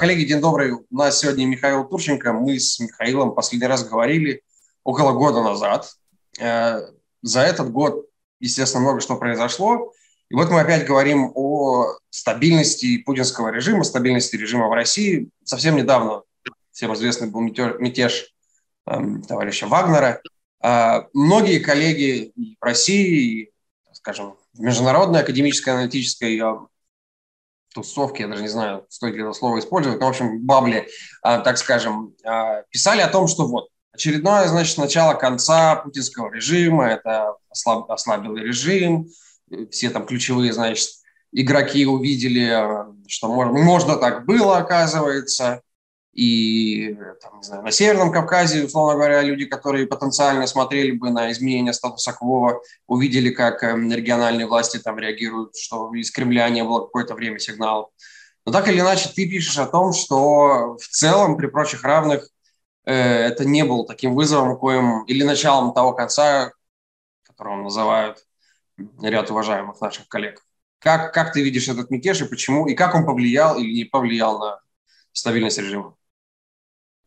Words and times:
Коллеги, 0.00 0.24
день 0.24 0.40
добрый. 0.40 0.72
У 0.72 0.86
нас 0.96 1.18
сегодня 1.18 1.44
Михаил 1.44 1.84
Турченко. 1.84 2.32
Мы 2.32 2.58
с 2.58 2.80
Михаилом 2.80 3.34
последний 3.34 3.66
раз 3.66 3.86
говорили 3.86 4.42
около 4.82 5.12
года 5.12 5.42
назад. 5.42 5.92
Э, 6.40 6.86
за 7.20 7.42
этот 7.42 7.70
год, 7.70 8.06
естественно, 8.38 8.82
много 8.82 9.02
что 9.02 9.16
произошло. 9.16 9.92
И 10.30 10.34
вот 10.34 10.48
мы 10.48 10.60
опять 10.60 10.86
говорим 10.86 11.32
о 11.34 11.98
стабильности 12.08 12.96
путинского 13.02 13.48
режима, 13.48 13.84
стабильности 13.84 14.36
режима 14.36 14.68
в 14.68 14.72
России. 14.72 15.28
Совсем 15.44 15.76
недавно 15.76 16.22
всем 16.72 16.94
известный 16.94 17.28
был 17.28 17.42
мятеж 17.42 18.32
эм, 18.86 19.20
товарища 19.20 19.66
Вагнера. 19.66 20.22
Э, 20.62 21.02
многие 21.12 21.58
коллеги 21.58 22.32
в 22.58 22.64
России, 22.64 23.52
скажем, 23.92 24.38
в 24.54 24.60
международной 24.60 25.20
академической 25.20 25.74
аналитической 25.74 26.40
тусовке, 27.74 28.24
я 28.24 28.28
даже 28.28 28.42
не 28.42 28.48
знаю, 28.48 28.86
стоит 28.88 29.14
ли 29.14 29.22
это 29.22 29.32
слово 29.32 29.58
использовать, 29.58 30.00
но, 30.00 30.06
в 30.06 30.10
общем, 30.10 30.44
бабли, 30.44 30.88
так 31.22 31.58
скажем, 31.58 32.14
писали 32.70 33.00
о 33.00 33.08
том, 33.08 33.28
что 33.28 33.46
вот 33.46 33.68
очередное, 33.92 34.46
значит, 34.48 34.78
начало 34.78 35.14
конца 35.14 35.76
путинского 35.76 36.32
режима, 36.32 36.88
это 36.88 37.34
ослаб, 37.50 37.90
ослабилый 37.90 38.42
режим, 38.42 39.08
все 39.70 39.90
там 39.90 40.06
ключевые, 40.06 40.52
значит, 40.52 40.88
игроки 41.32 41.86
увидели, 41.86 42.66
что 43.06 43.32
можно, 43.32 43.52
можно 43.52 43.96
так 43.96 44.26
было, 44.26 44.58
оказывается. 44.58 45.62
И 46.12 46.96
там, 47.22 47.38
не 47.38 47.44
знаю, 47.44 47.62
на 47.62 47.70
Северном 47.70 48.10
Кавказе, 48.10 48.64
условно 48.64 48.94
говоря, 48.94 49.22
люди, 49.22 49.44
которые 49.44 49.86
потенциально 49.86 50.46
смотрели 50.46 50.90
бы 50.90 51.10
на 51.10 51.30
изменение 51.30 51.72
статуса 51.72 52.12
кво, 52.12 52.62
увидели, 52.86 53.30
как 53.30 53.62
эм, 53.62 53.92
региональные 53.92 54.46
власти 54.46 54.78
там 54.78 54.98
реагируют, 54.98 55.56
что 55.56 55.94
из 55.94 56.10
Кремля 56.10 56.48
не 56.48 56.64
было 56.64 56.80
какое-то 56.80 57.14
время 57.14 57.38
сигналов. 57.38 57.90
Но 58.44 58.50
так 58.52 58.66
или 58.68 58.80
иначе, 58.80 59.10
ты 59.14 59.28
пишешь 59.28 59.58
о 59.58 59.66
том, 59.66 59.92
что 59.92 60.76
в 60.78 60.88
целом, 60.88 61.36
при 61.36 61.46
прочих 61.46 61.84
равных, 61.84 62.28
э, 62.84 62.92
это 62.92 63.44
не 63.44 63.64
было 63.64 63.86
таким 63.86 64.14
вызовом, 64.14 64.58
коим, 64.58 65.04
или 65.04 65.22
началом 65.22 65.72
того 65.72 65.92
конца, 65.92 66.52
которого 67.22 67.62
называют 67.62 68.24
ряд 69.00 69.30
уважаемых 69.30 69.80
наших 69.80 70.08
коллег. 70.08 70.44
Как, 70.80 71.12
как 71.12 71.32
ты 71.32 71.42
видишь 71.42 71.68
этот 71.68 71.90
мятеж 71.90 72.22
и 72.22 72.28
почему, 72.28 72.66
и 72.66 72.74
как 72.74 72.94
он 72.94 73.06
повлиял 73.06 73.58
или 73.58 73.72
не 73.72 73.84
повлиял 73.84 74.38
на 74.38 74.60
стабильность 75.12 75.58
режима? 75.58 75.96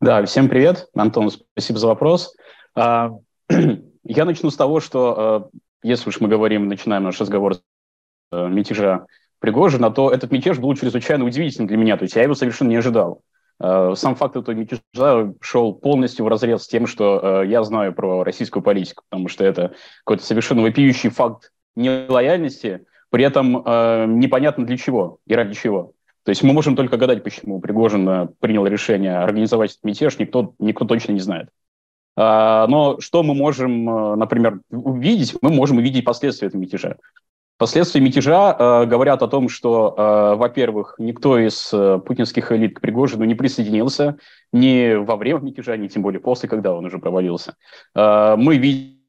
Да, 0.04 0.22
всем 0.26 0.50
привет, 0.50 0.90
Антон, 0.96 1.32
спасибо 1.32 1.80
за 1.80 1.88
вопрос. 1.88 2.36
А, 2.76 3.12
я 4.04 4.26
начну 4.26 4.50
с 4.50 4.58
того, 4.58 4.82
что 4.82 5.16
а, 5.18 5.50
если 5.82 6.10
уж 6.10 6.20
мы 6.20 6.28
говорим, 6.28 6.68
начинаем 6.68 7.04
наш 7.04 7.22
разговор 7.22 7.56
с 7.56 7.64
а, 8.30 8.50
мятежа 8.50 9.06
Пригожина, 9.40 9.92
то 9.92 10.12
этот 10.12 10.30
мятеж 10.30 10.60
был 10.60 10.76
чрезвычайно 10.76 11.24
удивительным 11.24 11.70
для 11.70 11.78
меня, 11.78 11.96
то 11.96 12.04
есть 12.04 12.18
я 12.18 12.24
его 12.24 12.36
совершенно 12.36 12.68
не 12.68 12.76
ожидал. 12.76 13.22
Сам 13.60 14.16
факт 14.16 14.36
этого 14.36 14.54
мятежа 14.54 15.34
шел 15.40 15.74
полностью 15.74 16.26
в 16.26 16.28
разрез 16.28 16.64
с 16.64 16.68
тем, 16.68 16.86
что 16.86 17.42
я 17.44 17.64
знаю 17.64 17.94
про 17.94 18.26
российскую 18.26 18.62
политику, 18.62 19.06
потому 19.10 19.30
что 19.30 19.46
это 19.46 19.74
какой-то 20.00 20.26
совершенно 20.26 20.64
вопиющий 20.64 21.12
факт 21.12 21.54
нелояльности, 21.78 22.86
при 23.10 23.24
этом 23.24 23.54
непонятно 24.20 24.66
для 24.66 24.76
чего 24.76 25.20
и 25.26 25.34
ради 25.34 25.54
чего. 25.54 25.94
То 26.24 26.30
есть 26.30 26.42
мы 26.42 26.54
можем 26.54 26.76
только 26.76 26.98
гадать, 26.98 27.24
почему 27.24 27.60
Пригожин 27.60 28.10
э, 28.10 28.28
принял 28.40 28.66
решение 28.66 29.18
организовать 29.18 29.72
этот 29.72 29.84
мятеж, 29.84 30.18
никто, 30.20 30.54
никто 30.58 30.86
точно 30.86 31.12
не 31.12 31.20
знает. 31.20 31.50
А, 32.16 32.66
но 32.68 33.00
что 33.02 33.24
мы 33.24 33.36
можем, 33.36 33.90
э, 33.90 34.16
например, 34.16 34.62
увидеть? 34.72 35.36
Мы 35.42 35.50
можем 35.52 35.78
увидеть 35.78 36.06
последствия 36.06 36.48
этого 36.48 36.62
мятежа. 36.62 36.96
Последствия 37.58 38.00
мятежа 38.00 38.56
э, 38.58 38.86
говорят 38.86 39.22
о 39.22 39.28
том, 39.28 39.50
что, 39.50 40.36
во-первых, 40.38 40.96
никто 40.98 41.38
из 41.38 41.74
путинских 42.06 42.52
элит 42.52 42.78
к 42.78 42.82
Пригожину 42.82 43.26
не 43.26 43.36
присоединился 43.36 44.18
ни 44.54 44.96
во 44.96 45.18
время 45.18 45.40
мятежа, 45.40 45.76
ни 45.76 45.88
тем 45.88 46.04
более 46.04 46.22
после, 46.22 46.48
когда 46.48 46.74
он 46.74 46.86
уже 46.86 47.00
провалился. 47.00 47.56
Мы 47.96 48.58
видим 48.58 49.00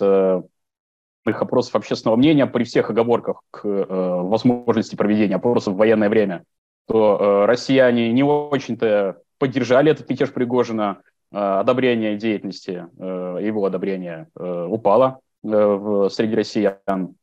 э, 0.00 0.42
их 1.26 1.42
опросов 1.42 1.76
общественного 1.76 2.16
мнения 2.16 2.46
при 2.46 2.64
всех 2.64 2.90
оговорках 2.90 3.42
к 3.50 3.64
возможности 3.64 4.96
проведения 4.96 5.36
опросов 5.36 5.74
в 5.74 5.78
военное 5.78 6.08
время 6.08 6.44
то 6.86 7.18
э, 7.18 7.46
россияне 7.46 8.12
не 8.12 8.22
очень-то 8.22 9.18
поддержали 9.38 9.90
этот 9.90 10.08
мятеж 10.08 10.32
Пригожина, 10.32 11.00
э, 11.32 11.36
одобрение 11.36 12.16
деятельности, 12.16 12.86
э, 12.98 13.38
его 13.42 13.64
одобрение 13.64 14.28
э, 14.38 14.66
упало 14.68 15.20
э, 15.44 15.48
в, 15.48 16.08
среди 16.08 16.34
россиян. 16.34 17.14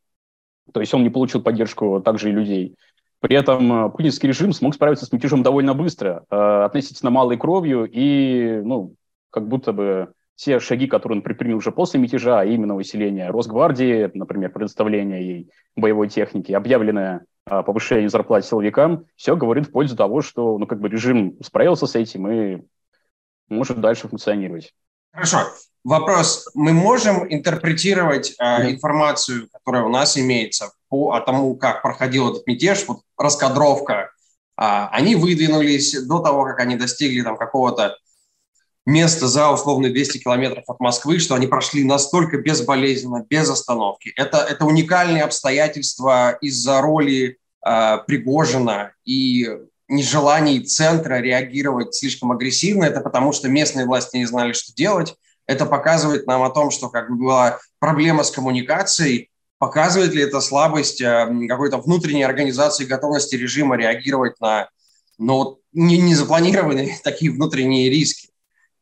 То 0.71 0.79
есть 0.79 0.93
он 0.93 1.03
не 1.03 1.09
получил 1.09 1.41
поддержку 1.41 2.01
также 2.01 2.29
и 2.29 2.33
людей. 2.33 2.75
При 3.19 3.37
этом 3.37 3.87
э, 3.87 3.89
путинский 3.89 4.27
режим 4.27 4.51
смог 4.51 4.75
справиться 4.75 5.05
с 5.05 5.11
мятежом 5.11 5.43
довольно 5.43 5.73
быстро, 5.73 6.25
э, 6.29 6.63
относительно 6.65 7.09
малой 7.09 7.37
кровью, 7.37 7.89
и 7.89 8.61
ну, 8.63 8.95
как 9.29 9.47
будто 9.47 9.71
бы 9.71 10.11
все 10.35 10.59
шаги, 10.59 10.87
которые 10.87 11.19
он 11.19 11.21
предпринял 11.21 11.57
уже 11.57 11.71
после 11.71 11.99
мятежа, 11.99 12.41
а 12.41 12.45
именно 12.45 12.75
усиление 12.75 13.29
Росгвардии, 13.29 14.11
например, 14.13 14.51
предоставление 14.51 15.25
ей 15.25 15.49
боевой 15.75 16.09
техники, 16.09 16.51
объявленное 16.51 17.25
а, 17.45 17.63
повышение 17.63 18.09
зарплат 18.09 18.45
силовикам, 18.45 19.05
все 19.15 19.35
говорит 19.35 19.67
в 19.67 19.71
пользу 19.71 19.95
того, 19.95 20.21
что 20.21 20.57
ну, 20.57 20.65
как 20.65 20.79
бы 20.79 20.89
режим 20.89 21.37
справился 21.43 21.87
с 21.87 21.95
этим 21.95 22.27
и 22.31 22.61
может 23.49 23.81
дальше 23.81 24.07
функционировать. 24.07 24.73
Хорошо. 25.11 25.39
Вопрос. 25.83 26.49
Мы 26.53 26.71
можем 26.71 27.25
интерпретировать 27.31 28.35
э, 28.39 28.71
информацию, 28.71 29.49
которая 29.51 29.83
у 29.83 29.89
нас 29.89 30.17
имеется 30.17 30.71
по 30.87 31.19
тому, 31.19 31.57
как 31.57 31.81
проходил 31.81 32.31
этот 32.31 32.47
мятеж, 32.47 32.85
вот 32.87 33.01
раскадровка. 33.17 34.11
Э, 34.57 34.87
они 34.91 35.15
выдвинулись 35.15 36.01
до 36.05 36.19
того, 36.19 36.45
как 36.45 36.59
они 36.61 36.77
достигли 36.77 37.21
там 37.21 37.35
какого-то 37.35 37.97
место 38.85 39.27
за 39.27 39.49
условно 39.51 39.89
200 39.89 40.19
километров 40.19 40.63
от 40.67 40.79
Москвы, 40.79 41.19
что 41.19 41.35
они 41.35 41.47
прошли 41.47 41.83
настолько 41.83 42.37
безболезненно, 42.37 43.25
без 43.29 43.49
остановки. 43.49 44.13
Это, 44.15 44.37
это 44.37 44.65
уникальные 44.65 45.23
обстоятельства 45.23 46.37
из-за 46.41 46.81
роли 46.81 47.37
э, 47.65 47.97
Пригожина 48.05 48.91
и 49.05 49.49
нежеланий 49.87 50.61
центра 50.61 51.19
реагировать 51.19 51.95
слишком 51.95 52.31
агрессивно. 52.31 52.85
Это 52.85 53.01
потому, 53.01 53.31
что 53.31 53.47
местные 53.47 53.85
власти 53.85 54.17
не 54.17 54.25
знали, 54.25 54.53
что 54.53 54.73
делать. 54.73 55.15
Это 55.45 55.65
показывает 55.65 56.25
нам 56.27 56.41
о 56.43 56.49
том, 56.49 56.71
что 56.71 56.89
как 56.89 57.09
бы 57.09 57.17
была 57.17 57.59
проблема 57.79 58.23
с 58.23 58.31
коммуникацией, 58.31 59.29
показывает 59.59 60.13
ли 60.13 60.23
это 60.23 60.41
слабость 60.41 61.01
э, 61.01 61.27
какой-то 61.47 61.77
внутренней 61.77 62.23
организации 62.23 62.85
готовности 62.85 63.35
режима 63.35 63.77
реагировать 63.77 64.39
на 64.41 64.69
ну, 65.17 65.59
не, 65.71 65.97
не 65.97 66.15
запланированные 66.15 66.97
такие 67.03 67.31
внутренние 67.31 67.89
риски. 67.89 68.29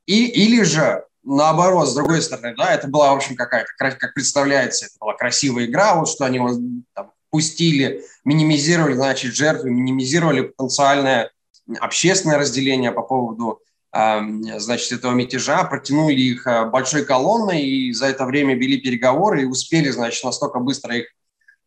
И, 0.06 0.26
или 0.28 0.64
же, 0.64 1.04
наоборот, 1.24 1.90
с 1.90 1.94
другой 1.94 2.22
стороны, 2.22 2.56
да, 2.58 2.74
это 2.74 2.88
была, 2.88 3.12
в 3.14 3.18
общем, 3.18 3.36
какая-то, 3.36 3.70
как 3.78 4.14
представляется, 4.14 4.86
это 4.86 4.96
была 5.00 5.14
красивая 5.14 5.66
игра, 5.66 5.96
вот 5.96 6.10
что 6.10 6.26
они 6.26 6.40
вот, 6.40 6.58
там, 6.94 7.12
пустили, 7.30 8.04
минимизировали, 8.26 8.94
значит, 8.94 9.34
жертвы, 9.34 9.70
минимизировали 9.70 10.42
потенциальное 10.42 11.32
общественное 11.80 12.38
разделение 12.38 12.92
по 12.92 13.02
поводу 13.02 13.62
значит, 13.94 14.92
этого 14.94 15.14
мятежа, 15.14 15.66
протянули 15.66 16.16
их 16.16 16.48
э, 16.48 16.66
большой 16.66 17.04
колонной 17.04 17.62
и 17.62 17.92
за 17.92 18.06
это 18.06 18.26
время 18.26 18.56
вели 18.56 18.78
переговоры 18.78 19.42
и 19.42 19.46
успели, 19.46 19.90
значит, 19.90 20.24
настолько 20.24 20.60
быстро 20.60 20.96
их 20.96 21.08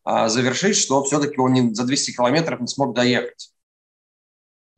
а, 0.03 0.29
завершить, 0.29 0.77
что 0.77 1.03
все-таки 1.03 1.39
он 1.39 1.75
за 1.75 1.83
200 1.83 2.11
километров 2.11 2.61
не 2.61 2.67
смог 2.67 2.95
доехать. 2.95 3.51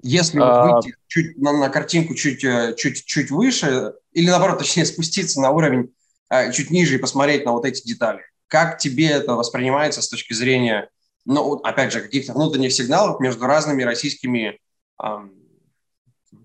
Если 0.02 0.40
а... 0.40 0.64
выйти 0.64 0.96
чуть, 1.08 1.38
на, 1.38 1.54
на 1.54 1.70
картинку 1.70 2.14
чуть, 2.14 2.44
э, 2.44 2.76
чуть, 2.78 3.06
чуть 3.06 3.32
выше, 3.32 3.94
или 4.14 4.30
наоборот, 4.30 4.58
точнее, 4.60 4.86
спуститься 4.86 5.42
на 5.42 5.52
уровень 5.52 5.94
а, 6.30 6.52
чуть 6.52 6.72
ниже 6.72 6.96
и 6.96 7.00
посмотреть 7.00 7.46
на 7.46 7.52
вот 7.52 7.66
эти 7.66 7.86
детали, 7.86 8.22
как 8.48 8.78
тебе 8.78 9.08
это 9.08 9.34
воспринимается 9.34 10.02
с 10.02 10.10
точки 10.10 10.34
зрения, 10.34 10.90
ну, 11.26 11.56
опять 11.56 11.92
же, 11.92 12.02
каких-то 12.02 12.34
внутренних 12.34 12.74
сигналов 12.74 13.20
между 13.20 13.46
разными 13.46 13.84
российскими 13.84 14.60
эм, 15.02 15.34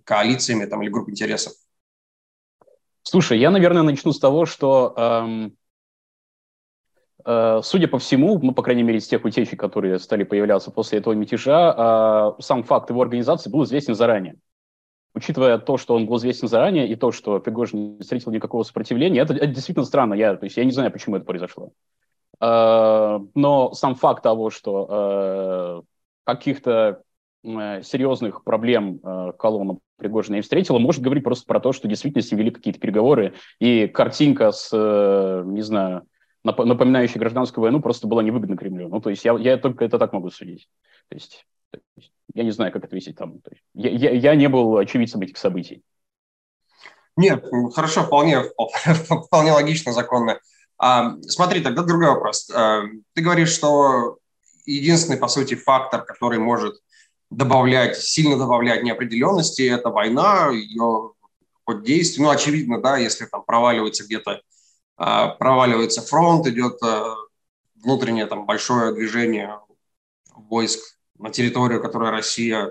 коалициями 0.04 0.64
там, 0.64 0.82
или 0.82 0.90
групп 0.90 1.08
интересов? 1.08 1.52
Слушай, 3.02 3.38
я, 3.38 3.50
наверное, 3.50 3.82
начну 3.82 4.12
с 4.12 4.18
того, 4.18 4.46
что 4.46 4.94
эм, 4.96 5.56
Э, 5.56 5.61
судя 7.24 7.88
по 7.88 7.98
всему, 7.98 8.38
ну, 8.42 8.52
по 8.52 8.62
крайней 8.62 8.82
мере, 8.82 8.98
из 8.98 9.06
тех 9.06 9.24
утечек, 9.24 9.58
которые 9.60 9.98
стали 9.98 10.24
появляться 10.24 10.70
после 10.70 10.98
этого 10.98 11.14
мятежа, 11.14 12.34
э, 12.38 12.42
сам 12.42 12.62
факт 12.62 12.90
его 12.90 13.02
организации 13.02 13.50
был 13.50 13.64
известен 13.64 13.94
заранее. 13.94 14.36
Учитывая 15.14 15.58
то, 15.58 15.76
что 15.76 15.94
он 15.94 16.06
был 16.06 16.16
известен 16.16 16.48
заранее, 16.48 16.88
и 16.88 16.96
то, 16.96 17.12
что 17.12 17.38
Пригожин 17.38 17.96
не 17.96 18.00
встретил 18.00 18.32
никакого 18.32 18.62
сопротивления, 18.62 19.20
это, 19.20 19.34
это 19.34 19.46
действительно 19.48 19.84
странно. 19.84 20.14
Я, 20.14 20.36
то 20.36 20.44
есть 20.44 20.56
я 20.56 20.64
не 20.64 20.70
знаю, 20.72 20.90
почему 20.90 21.16
это 21.16 21.24
произошло. 21.24 21.72
Э, 22.40 23.18
но 23.34 23.72
сам 23.72 23.94
факт 23.94 24.22
того, 24.22 24.50
что 24.50 25.84
каких-то 26.24 27.02
серьезных 27.44 28.44
проблем 28.44 29.00
колонна 29.36 29.78
Пригожина 29.96 30.36
не 30.36 30.42
встретила, 30.42 30.78
может 30.78 31.02
говорить 31.02 31.24
просто 31.24 31.44
про 31.46 31.58
то, 31.58 31.72
что 31.72 31.88
действительно 31.88 32.22
с 32.22 32.30
ним 32.30 32.38
вели 32.38 32.50
какие-то 32.52 32.78
переговоры, 32.78 33.34
и 33.58 33.88
картинка 33.88 34.52
с, 34.52 34.70
не 34.72 35.62
знаю, 35.62 36.06
напоминающая 36.44 37.20
гражданскую 37.20 37.62
войну, 37.62 37.80
просто 37.80 38.06
была 38.06 38.22
невыгодна 38.22 38.56
Кремлю. 38.56 38.88
Ну, 38.88 39.00
то 39.00 39.10
есть 39.10 39.24
я, 39.24 39.34
я 39.38 39.56
только 39.56 39.84
это 39.84 39.98
так 39.98 40.12
могу 40.12 40.30
судить. 40.30 40.68
То 41.08 41.14
есть 41.14 41.46
Я 42.34 42.44
не 42.44 42.50
знаю, 42.50 42.72
как 42.72 42.84
ответить 42.84 43.16
там. 43.16 43.40
Я, 43.74 43.90
я, 43.90 44.10
я 44.10 44.34
не 44.34 44.48
был 44.48 44.76
очевидцем 44.76 45.20
этих 45.20 45.36
событий. 45.38 45.82
Нет, 47.16 47.44
хорошо, 47.74 48.04
вполне, 48.04 48.42
вполне 49.26 49.52
логично, 49.52 49.92
законно. 49.92 50.40
А, 50.78 51.14
смотри, 51.28 51.60
тогда 51.60 51.82
другой 51.82 52.08
вопрос. 52.08 52.50
А, 52.50 52.82
ты 53.14 53.22
говоришь, 53.22 53.52
что 53.52 54.18
единственный, 54.66 55.18
по 55.18 55.28
сути, 55.28 55.54
фактор, 55.54 56.04
который 56.04 56.38
может 56.38 56.74
добавлять, 57.30 57.98
сильно 57.98 58.36
добавлять 58.36 58.82
неопределенности, 58.82 59.62
это 59.62 59.90
война, 59.90 60.50
ее 60.50 61.12
ход 61.64 61.84
действий. 61.84 62.22
Ну, 62.24 62.30
очевидно, 62.30 62.80
да, 62.80 62.96
если 62.96 63.26
там 63.26 63.44
проваливается 63.44 64.04
где-то, 64.04 64.42
проваливается 64.96 66.02
фронт, 66.02 66.46
идет 66.46 66.82
а, 66.82 67.16
внутреннее 67.76 68.26
там 68.26 68.46
большое 68.46 68.94
движение 68.94 69.58
войск 70.34 70.80
на 71.18 71.30
территорию, 71.30 71.82
которую 71.82 72.10
Россия 72.10 72.70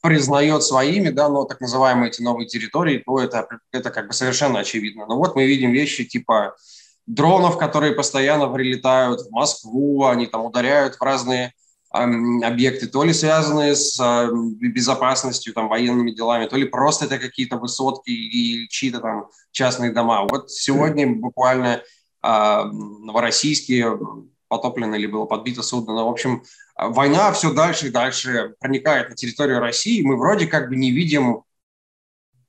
признает 0.00 0.62
своими, 0.64 1.10
да, 1.10 1.28
но 1.28 1.44
так 1.44 1.60
называемые 1.60 2.10
эти 2.10 2.22
новые 2.22 2.48
территории, 2.48 2.98
то 2.98 3.20
это, 3.20 3.46
это 3.70 3.90
как 3.90 4.08
бы 4.08 4.12
совершенно 4.12 4.58
очевидно. 4.58 5.06
Но 5.06 5.16
вот 5.16 5.36
мы 5.36 5.46
видим 5.46 5.70
вещи 5.70 6.04
типа 6.04 6.56
дронов, 7.06 7.56
которые 7.56 7.94
постоянно 7.94 8.48
прилетают 8.48 9.20
в 9.22 9.30
Москву, 9.30 10.06
они 10.06 10.26
там 10.26 10.44
ударяют 10.44 10.96
в 10.96 11.02
разные 11.02 11.52
объекты, 11.92 12.86
то 12.86 13.04
ли 13.04 13.12
связанные 13.12 13.74
с 13.74 14.00
безопасностью, 14.32 15.52
там, 15.52 15.68
военными 15.68 16.10
делами, 16.10 16.46
то 16.46 16.56
ли 16.56 16.64
просто 16.64 17.04
это 17.04 17.18
какие-то 17.18 17.56
высотки 17.56 18.10
и 18.10 18.68
чьи-то 18.68 19.00
там 19.00 19.28
частные 19.50 19.92
дома. 19.92 20.26
Вот 20.28 20.50
сегодня 20.50 21.06
буквально 21.14 21.82
э, 22.22 22.62
новороссийские 22.64 23.98
потоплено 24.48 24.94
или 24.94 25.06
было 25.06 25.26
подбито 25.26 25.62
судно. 25.62 25.94
Но, 25.94 26.08
в 26.08 26.12
общем, 26.12 26.42
война 26.76 27.32
все 27.32 27.52
дальше 27.52 27.88
и 27.88 27.90
дальше 27.90 28.54
проникает 28.60 29.10
на 29.10 29.14
территорию 29.14 29.60
России. 29.60 30.02
Мы 30.02 30.16
вроде 30.16 30.46
как 30.46 30.68
бы 30.68 30.76
не 30.76 30.90
видим, 30.90 31.42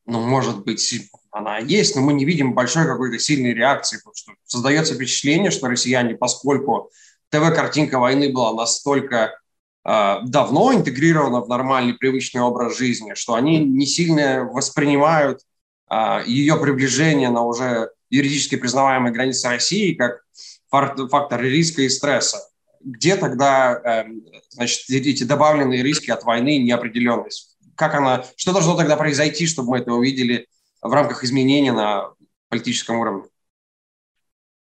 ну, 0.05 0.21
может 0.21 0.63
быть, 0.63 1.09
она 1.31 1.57
есть, 1.57 1.95
но 1.95 2.01
мы 2.01 2.13
не 2.13 2.25
видим 2.25 2.53
большой 2.53 2.85
какой-то 2.85 3.19
сильной 3.19 3.53
реакции, 3.53 3.97
потому 3.97 4.15
что 4.15 4.33
создается 4.45 4.93
впечатление, 4.93 5.49
что 5.49 5.67
россияне, 5.67 6.15
поскольку 6.15 6.91
ТВ-картинка 7.33 8.00
войны 8.00 8.31
была 8.31 8.53
настолько 8.53 9.38
э, 9.85 10.15
давно 10.24 10.74
интегрирована 10.74 11.41
в 11.41 11.50
нормальный 11.50 11.94
привычный 11.94 12.41
образ 12.41 12.77
жизни, 12.77 13.13
что 13.15 13.33
они 13.33 13.57
не 13.59 13.85
сильно 13.85 14.44
воспринимают 14.45 15.41
э, 15.89 16.24
ее 16.27 16.57
приближение 16.57 17.30
на 17.30 17.44
уже 17.44 17.89
юридически 18.09 18.56
признаваемые 18.56 19.12
границы 19.12 19.50
России 19.50 19.95
как 19.95 20.21
фактор 20.69 21.41
риска 21.41 21.81
и 21.81 21.89
стресса 21.89 22.39
где 22.83 23.15
тогда 23.15 23.79
эм, 23.83 24.24
значит, 24.50 24.89
эти 24.89 25.24
добавленные 25.24 25.83
риски 25.83 26.12
от 26.12 26.24
войны 26.24 26.57
неопределенность? 26.57 27.57
Как 27.75 27.95
она, 27.95 28.25
что 28.36 28.51
должно 28.51 28.75
тогда 28.75 28.97
произойти, 28.97 29.47
чтобы 29.47 29.71
мы 29.71 29.77
это 29.79 29.94
увидели 29.94 30.47
в 30.81 30.91
рамках 30.91 31.24
изменения 31.24 31.71
на 31.71 32.12
политическом 32.50 32.97
уровне? 32.97 33.24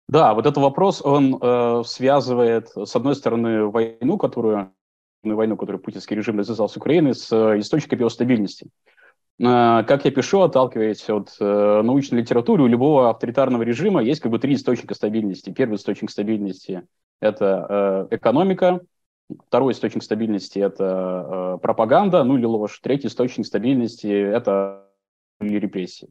Да, 0.08 0.34
вот 0.34 0.46
этот 0.46 0.58
вопрос, 0.58 1.02
он 1.04 1.38
э, 1.40 1.82
связывает, 1.84 2.68
с 2.74 2.96
одной 2.96 3.14
стороны, 3.14 3.66
войну, 3.66 4.16
которую 4.16 4.72
войну, 5.22 5.56
которую 5.56 5.82
путинский 5.82 6.16
режим 6.16 6.38
развязал 6.38 6.68
с 6.68 6.76
Украиной, 6.76 7.14
с 7.14 7.30
э, 7.32 7.58
источниками 7.58 8.00
его 8.00 8.08
стабильности. 8.08 8.68
Э, 9.40 9.84
как 9.86 10.04
я 10.04 10.10
пишу, 10.10 10.40
отталкиваясь 10.40 11.08
от 11.10 11.34
э, 11.40 11.82
научной 11.82 12.20
литературы, 12.20 12.62
у 12.62 12.66
любого 12.66 13.10
авторитарного 13.10 13.62
режима 13.62 14.02
есть 14.02 14.20
как 14.20 14.32
бы 14.32 14.38
три 14.38 14.54
источника 14.54 14.94
стабильности. 14.94 15.50
Первый 15.50 15.76
источник 15.76 16.10
стабильности– 16.10 16.86
это 17.20 18.06
экономика, 18.10 18.80
второй 19.46 19.72
источник 19.72 20.02
стабильности– 20.02 20.58
это 20.60 21.58
пропаганда, 21.62 22.22
ну 22.24 22.36
или 22.36 22.44
ложь, 22.44 22.78
третий 22.82 23.08
источник 23.08 23.46
стабильности– 23.46 24.06
это 24.06 24.86
репрессии. 25.40 26.08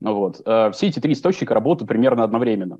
Ну, 0.00 0.14
вот. 0.14 0.36
Все 0.74 0.88
эти 0.88 1.00
три 1.00 1.14
источника 1.14 1.54
работают 1.54 1.88
примерно 1.88 2.22
одновременно. 2.24 2.78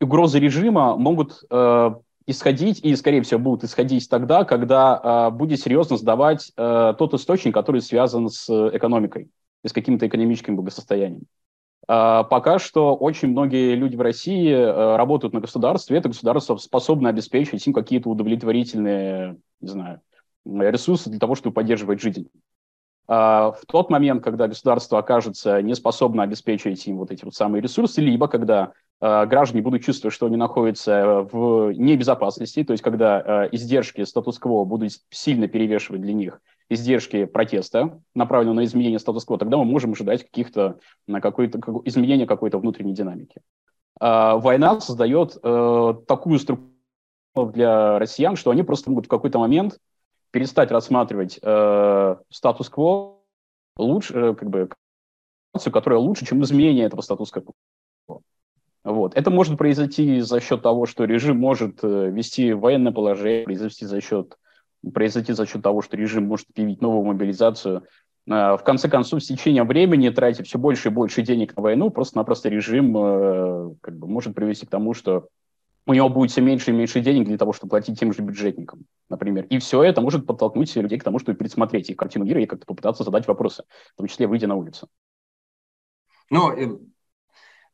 Угрозы 0.00 0.38
режима 0.38 0.96
могут 0.96 1.42
исходить, 2.28 2.80
и, 2.84 2.94
скорее 2.94 3.22
всего, 3.22 3.40
будут 3.40 3.64
исходить 3.64 4.08
тогда, 4.08 4.44
когда 4.44 5.28
э, 5.30 5.34
будет 5.34 5.60
серьезно 5.60 5.96
сдавать 5.96 6.52
э, 6.56 6.94
тот 6.98 7.14
источник, 7.14 7.54
который 7.54 7.80
связан 7.80 8.28
с 8.28 8.50
экономикой 8.50 9.30
и 9.64 9.68
с 9.68 9.72
каким-то 9.72 10.06
экономическим 10.06 10.54
благосостоянием. 10.54 11.22
Э, 11.88 12.24
пока 12.28 12.58
что 12.58 12.94
очень 12.94 13.28
многие 13.28 13.74
люди 13.74 13.96
в 13.96 14.02
России 14.02 14.52
э, 14.52 14.96
работают 14.96 15.32
на 15.32 15.40
государстве, 15.40 15.96
и 15.96 15.98
это 16.00 16.10
государство 16.10 16.58
способно 16.58 17.08
обеспечить 17.08 17.66
им 17.66 17.72
какие-то 17.72 18.10
удовлетворительные, 18.10 19.38
не 19.62 19.68
знаю, 19.68 20.02
ресурсы 20.44 21.08
для 21.08 21.18
того, 21.18 21.34
чтобы 21.34 21.54
поддерживать 21.54 22.02
жизнь. 22.02 22.28
В 23.08 23.58
тот 23.66 23.88
момент, 23.88 24.22
когда 24.22 24.48
государство 24.48 24.98
окажется 24.98 25.62
не 25.62 25.74
способно 25.74 26.24
обеспечить 26.24 26.86
им 26.86 26.98
вот 26.98 27.10
эти 27.10 27.24
вот 27.24 27.34
самые 27.34 27.62
ресурсы, 27.62 28.02
либо 28.02 28.28
когда 28.28 28.74
Э, 29.00 29.26
граждане 29.26 29.62
будут 29.62 29.84
чувствовать, 29.84 30.14
что 30.14 30.26
они 30.26 30.36
находятся 30.36 31.26
в 31.30 31.72
небезопасности, 31.72 32.64
то 32.64 32.72
есть 32.72 32.82
когда 32.82 33.44
э, 33.44 33.48
издержки 33.52 34.02
статус-кво 34.04 34.64
будут 34.64 34.92
сильно 35.10 35.46
перевешивать 35.46 36.00
для 36.00 36.12
них 36.12 36.40
издержки 36.68 37.24
протеста, 37.24 38.00
направленные 38.14 38.56
на 38.56 38.64
изменение 38.64 38.98
статус-кво, 38.98 39.38
тогда 39.38 39.56
мы 39.56 39.64
можем 39.64 39.92
ожидать 39.92 40.24
каких-то 40.24 40.80
на 41.06 41.20
какое-то 41.20 41.60
изменения 41.84 42.26
какой-то 42.26 42.58
внутренней 42.58 42.92
динамики. 42.92 43.40
Э, 44.00 44.34
война 44.34 44.80
создает 44.80 45.40
такую 45.40 46.38
структуру 46.38 46.72
для 47.52 48.00
россиян, 48.00 48.34
что 48.34 48.50
они 48.50 48.64
просто 48.64 48.90
могут 48.90 49.06
в 49.06 49.08
какой-то 49.08 49.38
момент 49.38 49.78
перестать 50.30 50.70
рассматривать 50.70 51.40
статус-кво 52.30 53.18
лучше, 53.76 54.34
как 54.34 54.50
бы, 54.50 54.68
которая 55.72 55.98
лучше, 55.98 56.26
чем 56.26 56.42
изменение 56.42 56.86
этого 56.86 57.00
статус-кво. 57.00 57.52
Вот. 58.88 59.14
Это 59.16 59.30
может 59.30 59.58
произойти 59.58 60.20
за 60.20 60.40
счет 60.40 60.62
того, 60.62 60.86
что 60.86 61.04
режим 61.04 61.38
может 61.38 61.80
э, 61.82 62.10
вести 62.10 62.54
военное 62.54 62.90
положение, 62.90 63.44
произойти 63.44 63.84
за 63.84 64.00
счет, 64.00 64.38
произойти 64.94 65.34
за 65.34 65.46
счет 65.46 65.62
того, 65.62 65.82
что 65.82 65.96
режим 65.98 66.24
может 66.24 66.46
объявить 66.50 66.80
новую 66.80 67.04
мобилизацию. 67.04 67.82
Э, 68.26 68.56
в 68.56 68.62
конце 68.64 68.88
концов, 68.88 69.22
с 69.22 69.26
течением 69.26 69.66
времени, 69.66 70.08
тратя 70.08 70.42
все 70.42 70.58
больше 70.58 70.88
и 70.88 70.92
больше 70.92 71.20
денег 71.20 71.54
на 71.54 71.62
войну, 71.62 71.90
просто-напросто 71.90 72.48
режим 72.48 72.96
э, 72.96 73.74
как 73.82 73.98
бы, 73.98 74.06
может 74.06 74.34
привести 74.34 74.64
к 74.64 74.70
тому, 74.70 74.94
что 74.94 75.28
у 75.88 75.94
него 75.94 76.10
будет 76.10 76.30
все 76.30 76.42
меньше 76.42 76.70
и 76.70 76.74
меньше 76.74 77.00
денег 77.00 77.26
для 77.26 77.38
того, 77.38 77.54
чтобы 77.54 77.70
платить 77.70 77.98
тем 77.98 78.12
же 78.12 78.20
бюджетникам, 78.20 78.84
например. 79.08 79.46
И 79.46 79.58
все 79.58 79.82
это 79.82 80.02
может 80.02 80.26
подтолкнуть 80.26 80.76
людей 80.76 80.98
к 80.98 81.02
тому, 81.02 81.18
чтобы 81.18 81.38
пересмотреть 81.38 81.88
их 81.88 81.96
картину 81.96 82.26
мира 82.26 82.42
и 82.42 82.46
как-то 82.46 82.66
попытаться 82.66 83.04
задать 83.04 83.26
вопросы, 83.26 83.64
в 83.94 83.96
том 83.96 84.06
числе 84.06 84.26
выйдя 84.26 84.46
на 84.48 84.54
улицу. 84.54 84.88
Ну, 86.28 86.82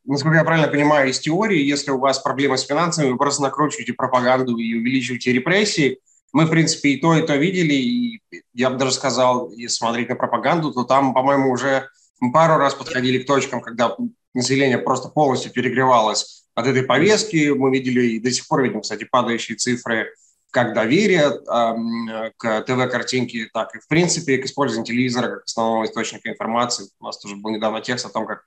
насколько 0.05 0.37
я 0.37 0.45
правильно 0.45 0.69
понимаю, 0.69 1.09
из 1.09 1.19
теории, 1.19 1.61
если 1.61 1.91
у 1.91 1.99
вас 1.99 2.19
проблемы 2.19 2.57
с 2.57 2.63
финансами, 2.63 3.11
вы 3.11 3.17
просто 3.17 3.41
накручиваете 3.41 3.91
пропаганду 3.91 4.55
и 4.55 4.73
увеличиваете 4.75 5.33
репрессии. 5.33 5.99
Мы, 6.31 6.45
в 6.45 6.49
принципе, 6.49 6.91
и 6.91 7.01
то, 7.01 7.15
и 7.15 7.21
то 7.21 7.35
видели, 7.35 7.73
и 7.73 8.21
я 8.53 8.69
бы 8.69 8.77
даже 8.77 8.93
сказал, 8.93 9.51
если 9.51 9.75
смотреть 9.75 10.07
на 10.07 10.15
пропаганду, 10.15 10.71
то 10.71 10.85
там, 10.85 11.13
по-моему, 11.13 11.51
уже 11.51 11.89
пару 12.31 12.55
раз 12.55 12.75
подходили 12.75 13.19
к 13.19 13.27
точкам, 13.27 13.59
когда 13.59 13.97
население 14.33 14.77
просто 14.77 15.09
полностью 15.09 15.51
перегревалось 15.51 16.44
от 16.55 16.67
этой 16.67 16.83
повестки. 16.83 17.49
Мы 17.49 17.71
видели 17.71 18.07
и 18.07 18.19
до 18.19 18.31
сих 18.31 18.47
пор 18.47 18.63
видим, 18.63 18.81
кстати, 18.81 19.03
падающие 19.03 19.57
цифры 19.57 20.07
как 20.55 20.73
доверие 20.73 21.31
э, 21.31 22.31
к 22.37 22.61
ТВ-картинке, 22.61 23.49
так 23.53 23.75
и, 23.75 23.79
в 23.79 23.89
принципе, 23.89 24.37
к 24.37 24.45
использованию 24.45 24.85
телевизора 24.85 25.27
как 25.27 25.43
основного 25.43 25.83
источника 25.83 26.29
информации. 26.29 26.87
У 27.01 27.03
нас 27.03 27.19
тоже 27.19 27.35
был 27.35 27.51
недавно 27.51 27.81
текст 27.81 28.05
о 28.05 28.09
том, 28.09 28.25
как 28.25 28.45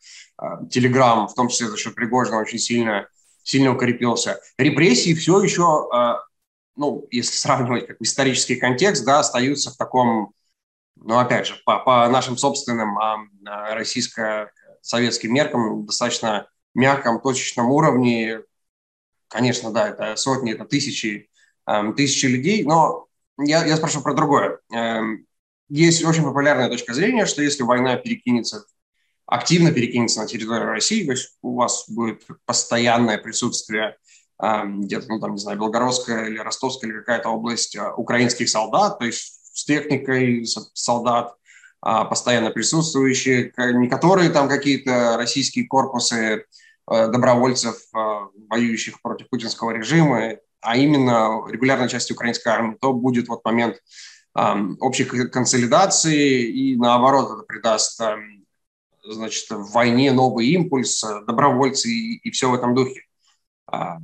Телеграм, 0.70 1.26
э, 1.26 1.28
в 1.28 1.34
том 1.34 1.48
числе 1.48 1.68
за 1.68 1.76
счет 1.76 1.94
Пригожина, 1.94 2.40
очень 2.40 2.58
сильно, 2.58 3.08
сильно 3.42 3.74
укрепился. 3.74 4.40
Репрессии 4.56 5.12
все 5.12 5.42
еще, 5.42 5.90
э, 5.94 6.14
ну, 6.76 7.06
если 7.10 7.36
сравнивать 7.36 7.86
как 7.86 7.98
исторический 8.00 8.56
контекст, 8.56 9.04
да, 9.04 9.18
остаются 9.18 9.70
в 9.70 9.76
таком, 9.76 10.32
ну, 10.96 11.18
опять 11.18 11.46
же, 11.46 11.60
по, 11.66 11.78
по 11.80 12.08
нашим 12.08 12.38
собственным 12.38 12.96
э, 12.98 13.74
российско-советским 13.74 15.30
меркам 15.30 15.84
достаточно 15.84 16.48
мягком, 16.78 17.20
точечном 17.20 17.70
уровне. 17.70 18.40
Конечно, 19.28 19.70
да, 19.70 19.88
это 19.88 20.16
сотни, 20.16 20.52
это 20.52 20.64
тысячи 20.64 21.28
Эм, 21.68 21.94
тысячи 21.94 22.24
людей, 22.24 22.64
но 22.64 23.08
я, 23.38 23.66
я 23.66 23.76
спрошу 23.76 24.00
про 24.00 24.14
другое. 24.14 24.58
Эм, 24.72 25.26
есть 25.68 26.02
очень 26.02 26.22
популярная 26.22 26.70
точка 26.70 26.94
зрения, 26.94 27.26
что 27.26 27.42
если 27.42 27.62
война 27.62 27.96
перекинется, 27.96 28.64
активно 29.26 29.70
перекинется 29.70 30.20
на 30.20 30.26
территорию 30.26 30.68
России, 30.68 31.04
то 31.04 31.12
есть 31.12 31.36
у 31.42 31.56
вас 31.56 31.84
будет 31.90 32.26
постоянное 32.46 33.18
присутствие 33.18 33.98
эм, 34.42 34.80
где-то, 34.80 35.08
ну 35.08 35.20
там, 35.20 35.32
не 35.32 35.38
знаю, 35.38 35.58
Белгородская 35.58 36.24
или 36.24 36.38
Ростовская 36.38 36.90
или 36.90 37.00
какая-то 37.00 37.28
область 37.28 37.76
э, 37.76 37.92
украинских 37.98 38.48
солдат, 38.48 38.98
то 38.98 39.04
есть 39.04 39.38
с 39.52 39.64
техникой 39.66 40.46
солдат, 40.72 41.34
а, 41.80 42.04
постоянно 42.06 42.50
присутствующие, 42.50 43.52
не 43.74 43.88
которые 43.88 44.30
там 44.30 44.48
какие-то 44.48 45.16
российские 45.16 45.66
корпусы 45.66 46.16
э, 46.16 46.44
добровольцев, 47.08 47.76
э, 47.94 47.98
воюющих 48.48 49.00
против 49.02 49.28
путинского 49.28 49.72
режима, 49.72 50.36
а 50.60 50.76
именно 50.76 51.44
регулярной 51.48 51.88
части 51.88 52.12
украинской 52.12 52.48
армии, 52.48 52.76
то 52.80 52.92
будет 52.92 53.28
вот 53.28 53.44
момент 53.44 53.80
общей 54.34 55.04
консолидации, 55.04 56.42
и 56.42 56.76
наоборот 56.76 57.30
это 57.32 57.42
придаст 57.42 58.00
значит, 59.04 59.50
в 59.50 59.72
войне 59.72 60.12
новый 60.12 60.46
импульс, 60.48 61.02
добровольцы 61.26 61.88
и, 61.88 62.18
и 62.18 62.30
все 62.30 62.50
в 62.50 62.54
этом 62.54 62.74
духе. 62.74 63.02
А, 63.66 63.98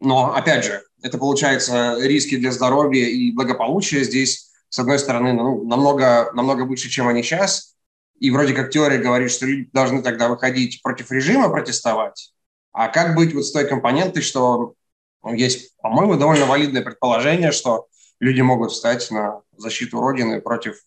но, 0.00 0.34
опять 0.34 0.64
же, 0.64 0.82
это 1.02 1.18
получается 1.18 1.96
риски 2.00 2.36
для 2.36 2.52
здоровья 2.52 3.06
и 3.06 3.32
благополучия 3.32 4.04
здесь, 4.04 4.50
с 4.68 4.78
одной 4.78 4.98
стороны, 4.98 5.32
ну, 5.32 5.64
намного, 5.64 6.30
намного 6.34 6.62
выше, 6.62 6.88
чем 6.88 7.08
они 7.08 7.22
сейчас. 7.22 7.75
И 8.18 8.30
вроде 8.30 8.54
как 8.54 8.70
теория 8.70 8.98
говорит, 8.98 9.30
что 9.30 9.46
люди 9.46 9.68
должны 9.72 10.02
тогда 10.02 10.28
выходить 10.28 10.82
против 10.82 11.10
режима 11.10 11.50
протестовать. 11.50 12.32
А 12.72 12.88
как 12.88 13.14
быть 13.14 13.34
вот 13.34 13.44
с 13.44 13.52
той 13.52 13.66
компонентой, 13.66 14.22
что 14.22 14.74
есть, 15.24 15.76
по-моему, 15.78 16.16
довольно 16.16 16.46
валидное 16.46 16.82
предположение, 16.82 17.52
что 17.52 17.86
люди 18.20 18.40
могут 18.40 18.72
встать 18.72 19.10
на 19.10 19.40
защиту 19.56 20.00
Родины 20.00 20.40
против, 20.40 20.80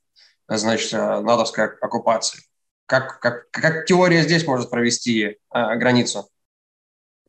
значит, 0.48 0.92
натовской 0.94 1.66
оккупации. 1.66 2.42
Как, 2.86 3.20
как, 3.20 3.52
как 3.52 3.86
теория 3.86 4.24
здесь 4.24 4.48
может 4.48 4.72
провести 4.72 5.24
э, 5.24 5.36
границу? 5.52 6.28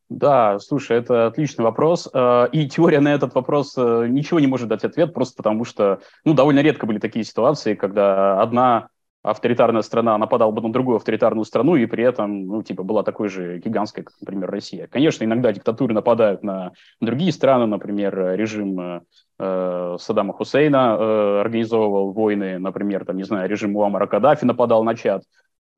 Да, 0.09 0.59
слушай, 0.59 0.97
это 0.97 1.26
отличный 1.26 1.64
вопрос. 1.64 2.09
Э, 2.12 2.49
и 2.50 2.66
теория 2.66 3.00
на 3.00 3.12
этот 3.12 3.35
вопрос 3.35 3.75
э, 3.76 4.07
ничего 4.09 4.40
не 4.40 4.47
может 4.47 4.69
дать 4.69 4.85
ответ, 4.85 5.12
просто 5.12 5.37
потому 5.37 5.66
что, 5.66 6.00
ну, 6.25 6.33
довольно 6.33 6.61
редко 6.61 6.87
были 6.87 6.99
такие 6.99 7.26
ситуации, 7.26 7.75
когда 7.75 8.40
одна 8.40 8.88
авторитарная 9.22 9.82
страна 9.82 10.16
нападала 10.16 10.50
бы 10.50 10.62
на 10.62 10.72
другую 10.72 10.96
авторитарную 10.96 11.44
страну, 11.44 11.76
и 11.76 11.86
при 11.86 12.04
этом, 12.04 12.46
ну, 12.46 12.62
типа, 12.62 12.82
была 12.82 13.02
такой 13.02 13.28
же 13.28 13.58
гигантской, 13.58 14.04
как, 14.04 14.14
например, 14.20 14.50
Россия. 14.50 14.86
Конечно, 14.86 15.24
иногда 15.24 15.52
диктатуры 15.52 15.92
нападают 15.92 16.42
на 16.42 16.72
другие 17.00 17.32
страны, 17.32 17.66
например, 17.66 18.34
режим 18.34 19.02
э, 19.38 19.96
Саддама 19.98 20.32
Хусейна 20.32 20.96
э, 20.98 21.40
организовывал 21.40 22.12
войны, 22.12 22.58
например, 22.58 23.04
там, 23.04 23.16
не 23.16 23.24
знаю, 23.24 23.48
режим 23.48 23.72
Муаммара 23.72 24.06
Каддафи 24.06 24.44
нападал 24.44 24.84
на 24.84 24.94
Чад, 24.94 25.22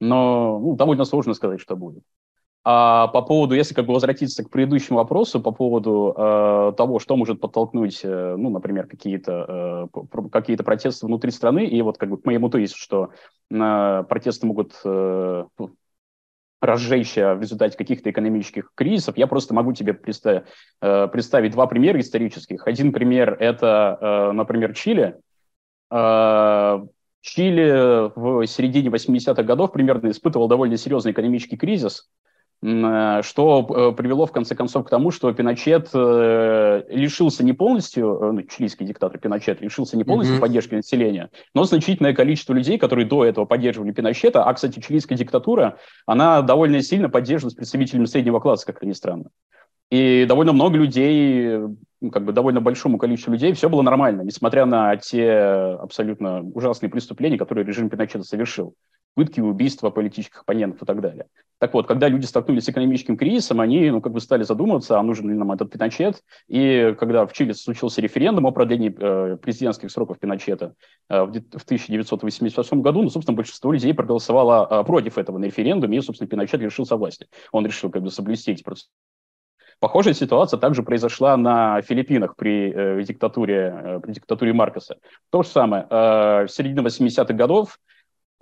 но 0.00 0.58
ну, 0.60 0.76
довольно 0.76 1.04
сложно 1.04 1.34
сказать, 1.34 1.60
что 1.60 1.76
будет. 1.76 2.02
А 2.64 3.08
по 3.08 3.22
поводу, 3.22 3.56
если 3.56 3.74
как 3.74 3.86
бы 3.86 3.94
возвратиться 3.94 4.44
к 4.44 4.50
предыдущему 4.50 4.98
вопросу, 4.98 5.40
по 5.40 5.50
поводу 5.50 6.14
э, 6.16 6.72
того, 6.76 7.00
что 7.00 7.16
может 7.16 7.40
подтолкнуть, 7.40 8.00
э, 8.04 8.36
ну, 8.38 8.50
например, 8.50 8.86
какие-то 8.86 9.88
э, 9.92 10.28
какие 10.30 10.54
протесты 10.56 11.06
внутри 11.06 11.32
страны, 11.32 11.66
и 11.66 11.82
вот 11.82 11.98
как 11.98 12.10
бы 12.10 12.18
к 12.18 12.24
моему 12.24 12.48
тезису, 12.50 12.78
что 12.78 13.10
э, 13.50 14.04
протесты 14.08 14.46
могут 14.46 14.74
э, 14.84 15.44
разжечь 16.60 17.16
в 17.16 17.40
результате 17.40 17.76
каких-то 17.76 18.10
экономических 18.10 18.70
кризисов, 18.76 19.16
я 19.16 19.26
просто 19.26 19.54
могу 19.54 19.72
тебе 19.72 19.92
представить, 19.92 20.44
э, 20.80 21.08
представить 21.08 21.52
два 21.52 21.66
примера 21.66 21.98
исторических. 21.98 22.68
Один 22.68 22.92
пример– 22.92 23.36
это, 23.40 23.98
э, 24.00 24.32
например, 24.32 24.72
Чили. 24.74 25.16
Э, 25.90 26.78
Чили 27.22 28.12
в 28.14 28.46
середине 28.46 28.88
80-х 28.90 29.42
годов 29.42 29.72
примерно 29.72 30.12
испытывал 30.12 30.46
довольно 30.46 30.76
серьезный 30.76 31.10
экономический 31.10 31.56
кризис– 31.56 32.08
Э, 32.22 32.30
что 32.62 33.66
э, 33.92 33.96
привело 33.96 34.24
в 34.24 34.30
конце 34.30 34.54
концов 34.54 34.86
к 34.86 34.90
тому, 34.90 35.10
что 35.10 35.32
Пиночет 35.32 35.88
э, 35.92 36.84
лишился 36.90 37.42
не 37.42 37.52
полностью, 37.52 38.32
ну, 38.32 38.42
чилийский 38.42 38.86
диктатор 38.86 39.18
Пиночет 39.18 39.60
лишился 39.60 39.96
не 39.96 40.04
полностью 40.04 40.36
mm-hmm. 40.36 40.40
поддержки 40.40 40.74
населения, 40.76 41.30
но 41.54 41.64
значительное 41.64 42.14
количество 42.14 42.52
людей, 42.52 42.78
которые 42.78 43.04
до 43.04 43.24
этого 43.24 43.46
поддерживали 43.46 43.90
Пиночета, 43.90 44.44
а, 44.44 44.54
кстати, 44.54 44.78
чилийская 44.78 45.18
диктатура, 45.18 45.78
она 46.06 46.40
довольно 46.42 46.80
сильно 46.82 47.08
поддерживалась 47.08 47.56
представителями 47.56 48.04
среднего 48.04 48.38
класса, 48.38 48.66
как 48.66 48.80
ни 48.82 48.92
странно. 48.92 49.30
И 49.90 50.24
довольно 50.26 50.52
много 50.52 50.78
людей, 50.78 51.58
как 52.12 52.24
бы 52.24 52.32
довольно 52.32 52.60
большому 52.60 52.96
количеству 52.96 53.32
людей 53.32 53.52
все 53.54 53.68
было 53.68 53.82
нормально, 53.82 54.22
несмотря 54.22 54.66
на 54.66 54.96
те 54.96 55.32
абсолютно 55.32 56.42
ужасные 56.42 56.90
преступления, 56.90 57.38
которые 57.38 57.66
режим 57.66 57.90
Пиночета 57.90 58.22
совершил 58.22 58.74
пытки, 59.14 59.40
убийства 59.40 59.90
политических 59.90 60.40
оппонентов 60.40 60.82
и 60.82 60.86
так 60.86 61.00
далее. 61.00 61.26
Так 61.58 61.74
вот, 61.74 61.86
когда 61.86 62.08
люди 62.08 62.24
столкнулись 62.24 62.64
с 62.64 62.68
экономическим 62.68 63.16
кризисом, 63.16 63.60
они 63.60 63.90
ну, 63.90 64.00
как 64.00 64.12
бы 64.12 64.20
стали 64.20 64.42
задумываться, 64.42 64.98
а 64.98 65.02
нужен 65.02 65.28
ли 65.28 65.34
нам 65.34 65.52
этот 65.52 65.70
Пиночет. 65.70 66.22
И 66.48 66.94
когда 66.98 67.24
в 67.24 67.32
Чили 67.32 67.52
случился 67.52 68.00
референдум 68.00 68.46
о 68.46 68.50
продлении 68.50 68.92
э, 68.98 69.36
президентских 69.36 69.90
сроков 69.92 70.18
Пиночета 70.18 70.74
э, 71.08 71.22
в, 71.22 71.30
в 71.30 71.62
1988 71.62 72.82
году, 72.82 73.02
ну, 73.02 73.10
собственно, 73.10 73.36
большинство 73.36 73.70
людей 73.70 73.94
проголосовало 73.94 74.66
э, 74.68 74.84
против 74.84 75.18
этого 75.18 75.38
на 75.38 75.44
референдуме, 75.44 75.98
и, 75.98 76.00
собственно, 76.00 76.28
Пиночет 76.28 76.60
лишился 76.60 76.96
власти. 76.96 77.28
Он 77.52 77.64
решил 77.64 77.90
как 77.90 78.02
бы 78.02 78.10
соблюсти 78.10 78.50
эти 78.50 78.64
процессы. 78.64 78.88
Похожая 79.82 80.14
ситуация 80.14 80.60
также 80.60 80.84
произошла 80.84 81.36
на 81.36 81.82
Филиппинах 81.82 82.36
при 82.36 82.72
э, 82.72 83.02
диктатуре, 83.02 83.74
э, 83.76 84.00
при 84.00 84.12
диктатуре 84.12 84.52
Маркоса. 84.52 84.98
То 85.30 85.42
же 85.42 85.48
самое. 85.48 85.88
Э, 85.90 86.46
в 86.46 86.48
середине 86.48 86.82
80-х 86.82 87.34
годов 87.34 87.80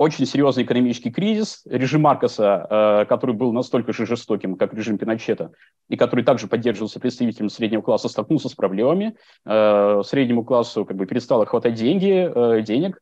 очень 0.01 0.25
серьезный 0.25 0.63
экономический 0.63 1.11
кризис. 1.11 1.61
Режим 1.67 2.01
Маркоса, 2.01 2.67
э, 2.71 3.05
который 3.05 3.35
был 3.35 3.53
настолько 3.53 3.93
же 3.93 4.07
жестоким, 4.07 4.57
как 4.57 4.73
режим 4.73 4.97
Пиночета, 4.97 5.53
и 5.91 5.97
который 5.99 6.25
также 6.25 6.47
поддерживался 6.47 7.01
представителями 7.01 7.49
среднего 7.49 7.83
класса, 7.83 8.09
столкнулся 8.09 8.49
с 8.49 8.55
проблемами. 8.55 9.15
Э, 9.45 10.01
среднему 10.03 10.43
классу 10.43 10.87
как 10.87 10.97
бы 10.97 11.05
перестало 11.05 11.45
хватать 11.45 11.75
деньги, 11.75 12.33
э, 12.35 12.63
денег. 12.63 12.99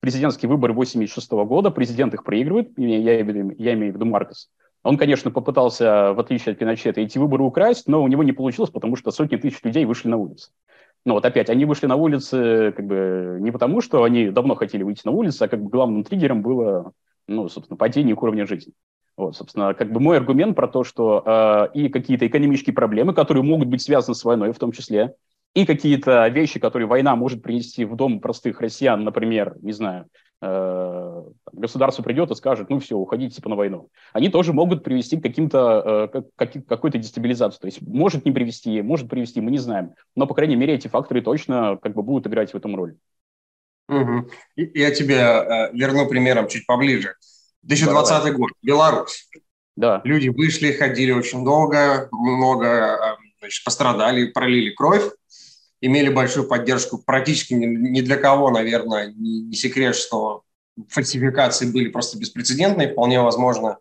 Президентские 0.00 0.50
выборы 0.50 0.74
1986 0.74 1.46
года, 1.46 1.70
президент 1.70 2.12
их 2.12 2.22
проигрывает, 2.22 2.72
я, 2.76 2.98
я, 2.98 3.12
я 3.14 3.72
имею 3.72 3.92
в 3.92 3.96
виду 3.96 4.04
Маркос. 4.04 4.50
Он, 4.82 4.98
конечно, 4.98 5.30
попытался, 5.30 6.12
в 6.12 6.20
отличие 6.20 6.52
от 6.52 6.58
Пиночета, 6.58 7.00
эти 7.00 7.16
выборы 7.16 7.44
украсть, 7.44 7.88
но 7.88 8.02
у 8.02 8.08
него 8.08 8.22
не 8.22 8.32
получилось, 8.32 8.70
потому 8.70 8.96
что 8.96 9.10
сотни 9.10 9.36
тысяч 9.36 9.62
людей 9.62 9.86
вышли 9.86 10.08
на 10.08 10.18
улицы. 10.18 10.50
Ну 11.04 11.14
вот 11.14 11.24
опять, 11.24 11.50
они 11.50 11.64
вышли 11.64 11.86
на 11.86 11.96
улицы 11.96 12.72
как 12.76 12.86
бы 12.86 13.38
не 13.40 13.50
потому, 13.50 13.80
что 13.80 14.04
они 14.04 14.30
давно 14.30 14.54
хотели 14.54 14.82
выйти 14.82 15.02
на 15.04 15.10
улицы, 15.10 15.42
а 15.42 15.48
как 15.48 15.62
бы 15.62 15.68
главным 15.68 16.04
триггером 16.04 16.42
было, 16.42 16.92
ну, 17.26 17.48
собственно, 17.48 17.76
падение 17.76 18.12
их 18.12 18.22
уровня 18.22 18.46
жизни. 18.46 18.72
Вот, 19.16 19.36
собственно, 19.36 19.74
как 19.74 19.92
бы 19.92 20.00
мой 20.00 20.16
аргумент 20.16 20.56
про 20.56 20.68
то, 20.68 20.84
что 20.84 21.22
э, 21.26 21.68
и 21.74 21.88
какие-то 21.88 22.26
экономические 22.26 22.74
проблемы, 22.74 23.12
которые 23.14 23.42
могут 23.42 23.68
быть 23.68 23.82
связаны 23.82 24.14
с 24.14 24.24
войной 24.24 24.52
в 24.52 24.58
том 24.58 24.72
числе, 24.72 25.14
и 25.54 25.66
какие-то 25.66 26.28
вещи, 26.28 26.58
которые 26.58 26.86
война 26.86 27.14
может 27.14 27.42
принести 27.42 27.84
в 27.84 27.94
дом 27.94 28.20
простых 28.20 28.60
россиян, 28.60 29.04
например, 29.04 29.56
не 29.60 29.72
знаю, 29.72 30.06
государство 30.42 32.02
придет 32.02 32.30
и 32.30 32.34
скажет, 32.34 32.68
ну 32.68 32.80
все, 32.80 32.96
уходите 32.96 33.36
типа 33.36 33.48
на 33.48 33.56
войну. 33.56 33.90
Они 34.12 34.28
тоже 34.28 34.52
могут 34.52 34.82
привести 34.82 35.16
к 35.16 35.22
каким-то, 35.22 36.10
э, 36.12 36.22
как, 36.36 36.66
какой-то 36.66 36.98
дестабилизации. 36.98 37.60
То 37.60 37.66
есть 37.66 37.80
может 37.82 38.24
не 38.24 38.32
привести, 38.32 38.82
может 38.82 39.08
привести, 39.08 39.40
мы 39.40 39.52
не 39.52 39.58
знаем. 39.58 39.94
Но, 40.16 40.26
по 40.26 40.34
крайней 40.34 40.56
мере, 40.56 40.74
эти 40.74 40.88
факторы 40.88 41.22
точно 41.22 41.78
как 41.80 41.94
бы 41.94 42.02
будут 42.02 42.26
играть 42.26 42.52
в 42.52 42.56
этом 42.56 42.74
роль. 42.74 42.96
Угу. 43.88 44.30
Я 44.56 44.90
тебе 44.90 45.16
э, 45.16 45.72
верну 45.72 46.08
примером 46.08 46.48
чуть 46.48 46.66
поближе. 46.66 47.14
2020 47.62 48.10
Давай. 48.10 48.32
год, 48.32 48.50
Беларусь. 48.62 49.28
Да. 49.76 50.00
Люди 50.04 50.28
вышли, 50.28 50.72
ходили 50.72 51.12
очень 51.12 51.44
долго, 51.44 52.08
много 52.10 52.66
э, 52.66 52.98
значит, 53.40 53.64
пострадали, 53.64 54.30
пролили 54.32 54.70
кровь 54.70 55.04
имели 55.82 56.08
большую 56.08 56.46
поддержку 56.46 56.96
практически 56.96 57.54
ни 57.54 58.00
для 58.00 58.16
кого, 58.16 58.50
наверное, 58.50 59.12
не, 59.12 59.52
секрет, 59.54 59.94
что 59.94 60.42
фальсификации 60.88 61.70
были 61.70 61.88
просто 61.88 62.18
беспрецедентные. 62.18 62.88
Вполне 62.88 63.20
возможно, 63.20 63.78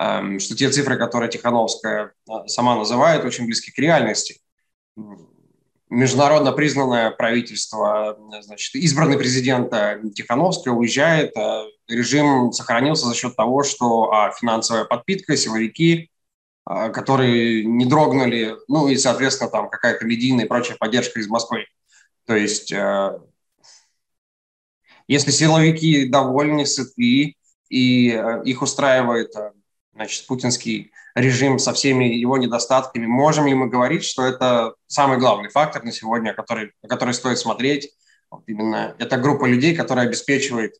эм, 0.00 0.38
что 0.40 0.56
те 0.56 0.70
цифры, 0.70 0.96
которые 0.96 1.30
Тихановская 1.30 2.12
э, 2.30 2.32
сама 2.46 2.76
называет, 2.76 3.24
очень 3.24 3.44
близки 3.44 3.72
к 3.72 3.78
реальности. 3.78 4.40
Международно 5.90 6.52
признанное 6.52 7.10
правительство, 7.10 8.16
значит, 8.40 8.74
избранный 8.76 9.18
президент 9.18 9.70
Тихановская 10.14 10.72
уезжает, 10.72 11.34
режим 11.86 12.52
сохранился 12.52 13.06
за 13.06 13.14
счет 13.14 13.36
того, 13.36 13.62
что 13.62 14.10
а, 14.10 14.30
финансовая 14.30 14.84
подпитка, 14.84 15.36
силовики, 15.36 16.10
которые 16.64 17.64
не 17.64 17.86
дрогнули, 17.86 18.56
ну 18.68 18.88
и, 18.88 18.96
соответственно, 18.96 19.50
там 19.50 19.68
какая-то 19.68 20.04
медийная 20.04 20.44
и 20.44 20.48
прочая 20.48 20.76
поддержка 20.76 21.18
из 21.18 21.28
Москвы. 21.28 21.66
То 22.26 22.36
есть, 22.36 22.72
э, 22.72 23.18
если 25.08 25.30
силовики 25.30 26.08
довольны, 26.08 26.66
сыты, 26.66 27.36
и 27.68 28.10
э, 28.10 28.42
их 28.44 28.62
устраивает 28.62 29.34
э, 29.34 29.50
значит, 29.94 30.26
путинский 30.26 30.92
режим 31.14 31.58
со 31.58 31.72
всеми 31.72 32.04
его 32.04 32.36
недостатками, 32.36 33.06
можем 33.06 33.46
ли 33.46 33.54
мы 33.54 33.68
говорить, 33.68 34.04
что 34.04 34.24
это 34.24 34.74
самый 34.86 35.18
главный 35.18 35.48
фактор 35.48 35.82
на 35.82 35.90
сегодня, 35.90 36.32
который, 36.32 36.72
который 36.88 37.14
стоит 37.14 37.38
смотреть? 37.38 37.92
Вот 38.30 38.44
именно 38.46 38.94
эта 38.98 39.16
группа 39.16 39.44
людей, 39.44 39.74
которая 39.74 40.06
обеспечивает 40.06 40.76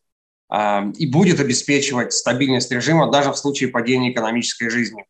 и 0.99 1.07
будет 1.07 1.41
обеспечивать 1.41 2.13
стабильность 2.13 2.71
режима 2.71 3.11
даже 3.11 3.31
в 3.31 3.37
случае 3.37 3.71
падения 3.71 4.13
экономической 4.13 4.69
жизни 4.69 5.07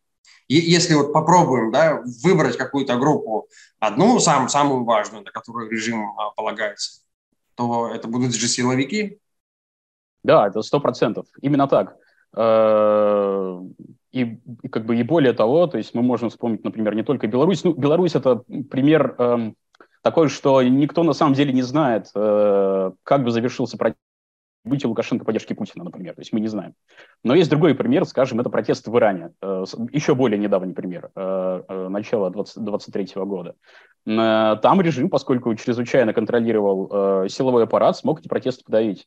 если 0.61 0.95
вот 0.95 1.13
попробуем 1.13 1.71
да, 1.71 2.03
выбрать 2.23 2.57
какую-то 2.57 2.97
группу, 2.97 3.49
одну 3.79 4.19
сам, 4.21 4.49
самую 4.49 4.85
важную, 4.85 5.25
на 5.25 5.31
которую 5.31 5.71
режим 5.71 6.19
а, 6.19 6.31
полагается, 6.31 7.03
то 7.55 7.89
это 7.89 8.09
будут 8.09 8.35
же 8.35 8.49
силовики? 8.49 9.19
Да, 10.25 10.49
это 10.49 10.63
сто 10.63 10.81
процентов. 10.81 11.27
Именно 11.41 11.69
так. 11.69 11.97
Э, 12.35 13.61
и, 14.13 14.41
и 14.63 14.69
как 14.69 14.87
бы 14.87 14.97
и 14.97 15.03
более 15.03 15.33
того, 15.33 15.67
то 15.67 15.79
есть 15.79 15.95
мы 15.95 16.03
можем 16.03 16.31
вспомнить, 16.31 16.65
например, 16.65 16.95
не 16.95 17.03
только 17.03 17.27
Беларусь. 17.27 17.65
Ну, 17.65 17.75
Беларусь 17.75 18.15
это 18.15 18.37
пример 18.71 19.15
э, 19.19 19.53
такой, 20.03 20.29
что 20.29 20.63
никто 20.63 21.03
на 21.03 21.13
самом 21.13 21.35
деле 21.35 21.53
не 21.53 21.63
знает, 21.63 22.11
э, 22.15 22.93
как 23.03 23.25
бы 23.25 23.31
завершился 23.31 23.77
быть 24.65 24.85
Лукашенко 24.85 25.25
поддержки 25.25 25.53
Путина, 25.55 25.85
например. 25.85 26.15
То 26.15 26.21
есть 26.21 26.33
мы 26.33 26.41
не 26.41 26.49
знаем. 26.49 26.75
Но 27.25 27.35
есть 27.35 27.51
другой 27.51 27.75
пример, 27.75 28.05
скажем, 28.05 28.41
это 28.41 28.51
протесты 28.51 28.91
в 28.91 28.97
Иране. 28.97 29.33
Э, 29.43 29.65
еще 29.91 30.15
более 30.15 30.39
недавний 30.39 30.73
пример, 30.73 31.11
э, 31.15 31.63
э, 31.69 31.89
начала 31.89 32.31
2023 32.31 33.25
года. 33.25 33.55
Там 34.05 34.81
режим, 34.81 35.11
поскольку 35.11 35.55
чрезвычайно 35.55 36.13
контролировал 36.13 37.29
силовой 37.29 37.63
аппарат, 37.65 37.97
смог 37.97 38.19
эти 38.19 38.27
протесты 38.27 38.65
подавить. 38.65 39.07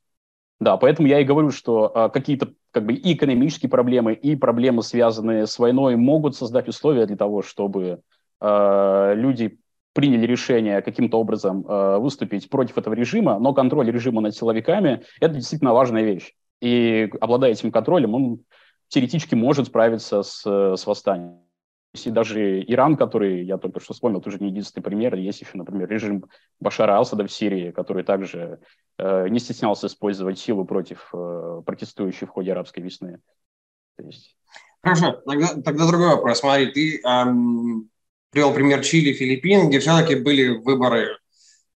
Да, 0.61 0.77
поэтому 0.77 1.09
я 1.09 1.19
и 1.19 1.25
говорю, 1.25 1.51
что 1.51 2.09
какие-то 2.13 2.53
как 2.71 2.85
бы 2.85 2.93
и 2.93 3.13
экономические 3.13 3.69
проблемы, 3.69 4.13
и 4.13 4.37
проблемы, 4.37 4.83
связанные 4.83 5.47
с 5.47 5.59
войной, 5.59 5.97
могут 5.97 6.37
создать 6.37 6.69
условия 6.69 7.05
для 7.07 7.17
того, 7.17 7.41
чтобы 7.41 7.99
люди 8.39 9.59
приняли 9.95 10.25
решение 10.25 10.81
каким-то 10.81 11.17
образом 11.17 11.65
э, 11.65 11.97
выступить 11.99 12.49
против 12.49 12.77
этого 12.77 12.93
режима, 12.93 13.39
но 13.39 13.53
контроль 13.53 13.89
режима 13.89 14.19
над 14.19 14.35
силовиками– 14.35 15.03
это 15.21 15.35
действительно 15.35 15.73
важная 15.73 16.03
вещь. 16.03 16.33
И 16.59 17.09
обладая 17.21 17.51
этим 17.51 17.71
контролем, 17.71 18.13
он 18.13 18.41
теоретически 18.89 19.35
может 19.35 19.67
справиться 19.67 20.21
с, 20.21 20.43
с 20.43 20.85
восстанием. 20.85 21.39
И 21.93 22.09
даже 22.09 22.61
Иран, 22.61 22.97
который 22.97 23.45
я 23.45 23.57
только 23.57 23.79
что 23.79 23.93
вспомнил, 23.93 24.19
тоже 24.19 24.39
не 24.41 24.49
единственный 24.49 24.83
пример. 24.83 25.15
Есть 25.15 25.39
еще, 25.39 25.51
например, 25.53 25.89
режим 25.89 26.25
Башара 26.59 26.99
Асада 26.99 27.25
в 27.25 27.31
Сирии, 27.31 27.71
который 27.71 28.03
также 28.03 28.59
э, 28.97 29.29
не 29.29 29.39
стеснялся 29.39 29.87
использовать 29.87 30.37
силу 30.37 30.65
против 30.65 31.09
э, 31.13 31.61
протестующих 31.65 32.27
в 32.27 32.31
ходе 32.33 32.51
арабской 32.51 32.81
весны. 32.81 33.19
есть... 33.97 34.35
Хорошо, 34.83 35.21
тогда, 35.25 35.47
тогда 35.63 35.87
другой 35.87 36.09
вопрос. 36.09 36.39
Смотри, 36.39 36.71
ты 36.71 37.01
эм, 37.01 37.89
привел 38.35 38.53
пример 38.53 38.83
Чили, 38.83 39.13
Филиппин, 39.13 39.69
где 39.69 39.79
все-таки 39.79 40.15
были 40.15 40.57
выборы, 40.57 41.17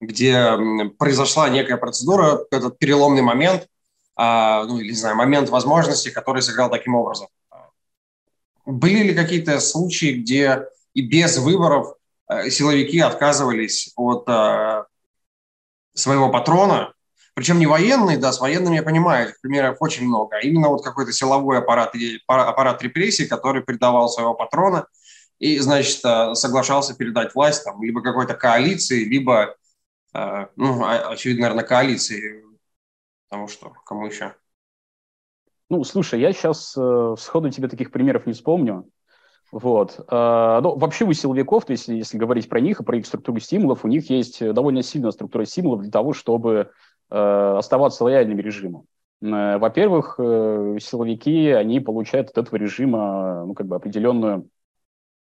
где 0.01 0.59
произошла 0.99 1.49
некая 1.49 1.77
процедура, 1.77 2.41
этот 2.51 2.81
переломный 2.81 3.23
момент, 3.23 3.69
а, 4.17 4.65
ну, 4.65 4.81
или, 4.81 4.89
не 4.89 4.97
знаю, 4.97 5.15
момент 5.15 5.51
возможности, 5.51 6.11
который 6.11 6.43
сыграл 6.43 6.69
таким 6.69 6.97
образом. 6.97 7.29
Были 8.67 9.05
ли 9.05 9.15
какие-то 9.15 9.61
случаи, 9.61 10.15
где 10.21 10.65
и 10.95 11.01
без 11.01 11.39
выборов 11.39 11.95
э, 12.29 12.51
силовики 12.51 12.99
отказывались 12.99 13.93
от 13.95 14.29
э, 14.29 14.83
своего 15.95 16.29
патрона, 16.29 16.93
причем 17.35 17.61
не 17.61 17.69
военные, 17.69 18.17
да, 18.19 18.33
с 18.33 18.41
военными 18.41 18.75
я 18.75 18.83
понимаю, 18.83 19.29
этих 19.29 19.41
примеров 19.41 19.77
очень 19.79 20.07
много, 20.09 20.37
а 20.37 20.41
именно 20.41 20.71
вот 20.71 20.83
какой-то 20.83 21.13
силовой 21.13 21.59
аппарат, 21.59 21.95
аппарат 22.27 22.83
репрессий, 22.83 23.27
который 23.29 23.63
предавал 23.63 24.09
своего 24.09 24.35
патрона– 24.35 24.87
и, 25.39 25.59
значит, 25.59 26.05
э, 26.05 26.35
соглашался 26.35 26.97
передать 26.97 27.35
власть 27.35 27.65
там, 27.65 27.83
либо 27.83 28.03
какой-то 28.03 28.35
коалиции, 28.35 29.05
либо, 29.05 29.57
э, 30.15 30.47
ну, 30.57 30.85
очевидно, 30.85 31.43
наверное, 31.43 31.65
коалиции, 31.65 32.45
потому 33.29 33.49
что 33.49 33.73
кому 33.85 34.07
еще? 34.07 34.35
Ну, 35.69 35.85
слушай, 35.85 36.21
я 36.21 36.33
сейчас 36.33 36.75
э, 36.77 37.15
сходу 37.19 37.51
тебе 37.51 37.69
таких 37.69 37.91
примеров 37.91 38.27
не 38.27 38.33
вспомню. 38.33 38.89
Вот. 39.53 39.99
Э, 40.11 40.61
ну, 40.63 40.77
вообще 40.77 41.05
у 41.05 41.13
силовиков, 41.13 41.67
то 41.67 41.73
есть 41.73 41.89
если 41.89 42.19
говорить 42.19 42.49
про 42.49 42.61
них 42.61 42.81
и 42.81 42.85
про 42.85 42.97
их 42.97 43.07
структуру 43.07 43.39
стимулов, 43.39 43.85
у 43.85 43.89
них 43.89 44.11
есть 44.11 44.41
довольно 44.53 44.83
сильная 44.83 45.11
структура 45.11 45.45
стимулов 45.45 45.83
для 45.83 45.91
того, 45.91 46.15
чтобы 46.15 46.71
э, 47.11 47.55
оставаться 47.59 48.05
лояльными 48.05 48.43
режиму. 48.43 48.87
Э, 49.23 49.59
во-первых, 49.59 50.15
силовики, 50.17 51.51
они 51.51 51.81
получают 51.81 52.31
от 52.31 52.39
этого 52.39 52.57
режима 52.57 53.45
ну, 53.47 53.55
как 53.55 53.67
бы 53.67 53.77
определенную 53.77 54.49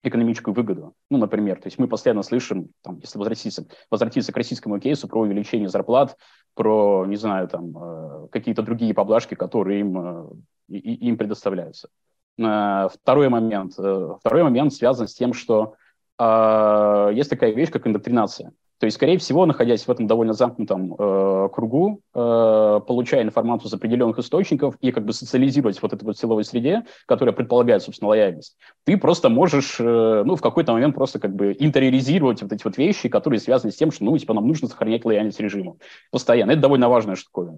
экономическую 0.07 0.53
выгоду. 0.53 0.93
Ну, 1.09 1.17
например, 1.17 1.59
то 1.59 1.67
есть 1.67 1.77
мы 1.77 1.87
постоянно 1.87 2.23
слышим, 2.23 2.69
там, 2.81 2.99
если 2.99 3.17
возвратиться, 3.17 3.65
возвратиться 3.89 4.31
к 4.31 4.37
российскому 4.37 4.79
кейсу, 4.79 5.07
про 5.07 5.21
увеличение 5.21 5.69
зарплат, 5.69 6.17
про, 6.53 7.05
не 7.05 7.15
знаю, 7.15 7.47
там, 7.47 7.77
э, 7.77 8.27
какие-то 8.31 8.61
другие 8.61 8.93
поблажки, 8.93 9.35
которые 9.35 9.81
им, 9.81 10.31
э, 10.69 10.75
им 10.77 11.17
предоставляются. 11.17 11.89
Э, 12.37 12.87
второй 12.93 13.29
момент. 13.29 13.73
Второй 13.73 14.43
момент 14.43 14.73
связан 14.73 15.07
с 15.07 15.13
тем, 15.13 15.33
что 15.33 15.75
есть 16.17 17.29
такая 17.29 17.51
вещь, 17.51 17.71
как 17.71 17.85
индоктринация. 17.85 18.53
То 18.79 18.85
есть, 18.85 18.95
скорее 18.97 19.17
всего, 19.17 19.45
находясь 19.45 19.83
в 19.87 19.89
этом 19.89 20.05
довольно 20.05 20.33
замкнутом 20.33 20.93
э, 20.93 21.49
кругу, 21.53 22.01
э, 22.13 22.79
получая 22.85 23.23
информацию 23.23 23.69
из 23.69 23.73
определенных 23.73 24.19
источников 24.19 24.75
и 24.81 24.91
как 24.91 25.05
бы 25.05 25.13
социализировать 25.13 25.81
вот 25.81 25.93
этой 25.93 26.03
вот 26.03 26.17
силовой 26.17 26.43
среде, 26.43 26.83
которая 27.05 27.33
предполагает, 27.33 27.83
собственно, 27.83 28.09
лояльность, 28.09 28.57
ты 28.83 28.97
просто 28.97 29.29
можешь, 29.29 29.77
э, 29.79 30.23
ну, 30.25 30.35
в 30.35 30.41
какой-то 30.41 30.73
момент 30.73 30.95
просто 30.95 31.19
как 31.19 31.33
бы 31.33 31.55
интериоризировать 31.57 32.41
вот 32.41 32.51
эти 32.51 32.63
вот 32.63 32.77
вещи, 32.77 33.07
которые 33.07 33.39
связаны 33.39 33.71
с 33.71 33.77
тем, 33.77 33.91
что, 33.91 34.03
ну, 34.03 34.17
типа, 34.17 34.33
нам 34.33 34.47
нужно 34.47 34.67
сохранять 34.67 35.05
лояльность 35.05 35.39
режиму 35.39 35.77
постоянно. 36.11 36.51
Это 36.51 36.61
довольно 36.61 36.89
важная 36.89 37.15
штука. 37.15 37.57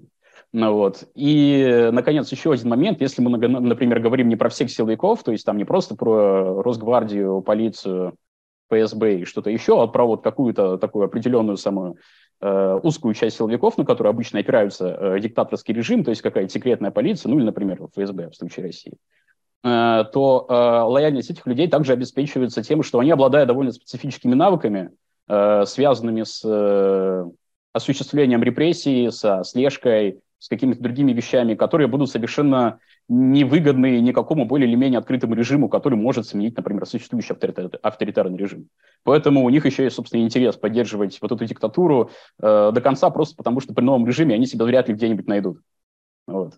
Ну, 0.53 0.73
вот. 0.73 1.03
И, 1.15 1.89
наконец, 1.91 2.31
еще 2.31 2.53
один 2.53 2.69
момент. 2.69 3.01
Если 3.01 3.21
мы, 3.21 3.37
например, 3.37 3.99
говорим 3.99 4.29
не 4.29 4.35
про 4.35 4.49
всех 4.49 4.71
силовиков, 4.71 5.23
то 5.23 5.31
есть 5.31 5.45
там 5.45 5.57
не 5.57 5.65
просто 5.65 5.95
про 5.95 6.61
Росгвардию, 6.61 7.41
полицию, 7.41 8.13
ФСБ 8.69 9.19
и 9.19 9.25
что-то 9.25 9.49
еще, 9.49 9.81
а 9.81 9.87
про 9.87 10.05
вот 10.05 10.23
какую-то 10.23 10.77
такую 10.77 11.05
определенную 11.05 11.57
самую 11.57 11.97
э, 12.41 12.79
узкую 12.83 13.13
часть 13.13 13.37
силовиков, 13.37 13.77
на 13.77 13.85
которую 13.85 14.11
обычно 14.11 14.39
опираются 14.39 14.87
э, 14.87 15.19
диктаторский 15.19 15.73
режим, 15.73 16.03
то 16.03 16.09
есть 16.09 16.21
какая-то 16.21 16.51
секретная 16.51 16.91
полиция, 16.91 17.29
ну 17.29 17.37
или, 17.37 17.45
например, 17.45 17.81
ФСБ 17.95 18.29
в 18.29 18.35
случае 18.35 18.65
России, 18.65 18.93
э, 19.63 20.03
то 20.13 20.45
э, 20.47 20.53
лояльность 20.53 21.29
этих 21.29 21.45
людей 21.47 21.67
также 21.67 21.93
обеспечивается 21.93 22.63
тем, 22.63 22.83
что 22.83 22.99
они 22.99 23.11
обладают 23.11 23.47
довольно 23.47 23.71
специфическими 23.71 24.33
навыками, 24.33 24.91
э, 25.27 25.65
связанными 25.65 26.23
с 26.23 26.41
э, 26.43 27.25
осуществлением 27.73 28.43
репрессий, 28.43 29.11
со 29.11 29.43
слежкой, 29.43 30.19
с 30.39 30.49
какими-то 30.49 30.81
другими 30.81 31.13
вещами, 31.13 31.55
которые 31.55 31.87
будут 31.87 32.09
совершенно 32.09 32.79
невыгодны 33.09 33.99
никакому 33.99 34.45
более 34.45 34.67
или 34.67 34.75
менее 34.75 34.99
открытому 34.99 35.33
режиму, 35.33 35.69
который 35.69 35.97
может 35.97 36.27
сменить, 36.27 36.55
например, 36.55 36.85
существующий 36.85 37.33
авторитарный 37.33 38.37
режим. 38.37 38.69
Поэтому 39.03 39.43
у 39.43 39.49
них 39.49 39.65
еще 39.65 39.83
есть, 39.83 39.95
собственно, 39.95 40.21
интерес 40.21 40.55
поддерживать 40.57 41.17
вот 41.21 41.31
эту 41.31 41.45
диктатуру 41.45 42.11
э, 42.41 42.71
до 42.73 42.81
конца, 42.81 43.09
просто 43.09 43.35
потому 43.35 43.61
что 43.61 43.73
при 43.73 43.83
новом 43.83 44.05
режиме 44.05 44.35
они 44.35 44.45
себя 44.45 44.65
вряд 44.65 44.89
ли 44.89 44.93
где-нибудь 44.93 45.27
найдут. 45.27 45.59
Вот. 46.27 46.55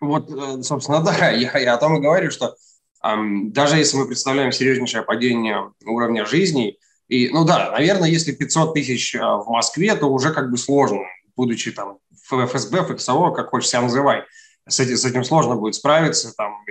Вот, 0.00 0.30
э, 0.30 0.62
собственно, 0.62 1.00
да, 1.04 1.30
я, 1.30 1.58
я 1.58 1.74
о 1.74 1.78
том 1.78 1.96
и 1.96 2.00
говорю, 2.00 2.30
что 2.30 2.54
эм, 3.02 3.52
даже 3.52 3.76
если 3.76 3.96
мы 3.96 4.06
представляем 4.06 4.52
серьезнейшее 4.52 5.02
падение 5.02 5.72
уровня 5.84 6.26
жизни, 6.26 6.78
и, 7.08 7.28
ну 7.30 7.44
да, 7.44 7.70
наверное, 7.72 8.08
если 8.08 8.32
500 8.32 8.74
тысяч 8.74 9.14
э, 9.14 9.18
в 9.18 9.46
Москве, 9.48 9.94
то 9.94 10.06
уже 10.06 10.32
как 10.32 10.50
бы 10.50 10.58
сложно, 10.58 11.00
будучи 11.36 11.72
там 11.72 11.98
в 12.28 12.46
ФСБ, 12.46 12.96
ФСО, 12.96 13.30
как 13.30 13.50
хочешь 13.50 13.70
себя 13.70 13.82
называй 13.82 14.24
с 14.68 14.80
этим, 14.80 14.96
с 14.96 15.04
этим 15.04 15.24
сложно 15.24 15.56
будет 15.56 15.74
справиться. 15.74 16.32
Там, 16.36 16.64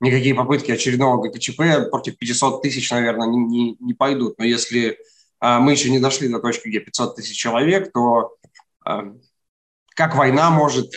никакие 0.00 0.34
попытки 0.34 0.70
очередного 0.72 1.22
ГКЧП 1.22 1.90
против 1.90 2.18
500 2.18 2.62
тысяч, 2.62 2.90
наверное, 2.90 3.28
не, 3.28 3.38
не, 3.38 3.76
не 3.80 3.94
пойдут. 3.94 4.38
Но 4.38 4.44
если 4.44 4.98
а, 5.40 5.60
мы 5.60 5.72
еще 5.72 5.90
не 5.90 5.98
дошли 5.98 6.28
до 6.28 6.40
точки, 6.40 6.68
где 6.68 6.80
500 6.80 7.16
тысяч 7.16 7.36
человек, 7.36 7.92
то 7.92 8.36
а, 8.84 9.12
как 9.94 10.14
война 10.14 10.50
может 10.50 10.92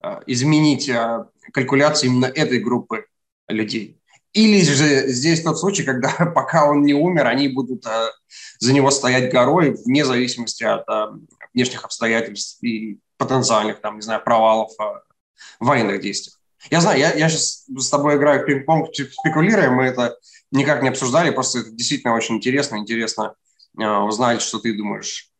а, 0.00 0.22
изменить 0.26 0.88
а, 0.88 1.28
калькуляции 1.52 2.06
именно 2.06 2.26
этой 2.26 2.58
группы 2.58 3.06
людей? 3.48 4.00
Или 4.32 4.60
же 4.60 5.08
здесь 5.08 5.42
тот 5.42 5.58
случай, 5.58 5.82
когда 5.82 6.10
пока 6.34 6.68
он 6.68 6.82
не 6.82 6.94
умер, 6.94 7.26
они 7.26 7.48
будут 7.48 7.86
а, 7.86 8.10
за 8.58 8.72
него 8.72 8.90
стоять 8.90 9.32
горой 9.32 9.76
вне 9.84 10.04
зависимости 10.04 10.62
от 10.62 10.88
а, 10.88 11.12
внешних 11.56 11.84
обстоятельств 11.84 12.62
и 12.62 13.00
потенциальных, 13.16 13.80
там, 13.80 13.96
не 13.96 14.02
знаю, 14.02 14.22
провалов 14.22 14.70
в 14.76 14.80
а, 14.80 15.02
военных 15.58 16.00
действиях. 16.00 16.38
Я 16.70 16.80
знаю, 16.80 16.98
я, 16.98 17.12
я 17.14 17.28
сейчас 17.28 17.64
с 17.66 17.90
тобой 17.90 18.16
играю 18.16 18.42
в 18.42 18.46
пинг-понг, 18.46 18.90
спекулируем, 18.94 19.74
мы 19.74 19.84
это 19.84 20.16
никак 20.50 20.82
не 20.82 20.90
обсуждали, 20.90 21.30
просто 21.30 21.60
это 21.60 21.70
действительно 21.70 22.14
очень 22.14 22.36
интересно, 22.36 22.76
интересно 22.76 23.34
э, 23.78 23.84
узнать, 23.84 24.42
что 24.42 24.58
ты 24.58 24.76
думаешь. 24.76 25.30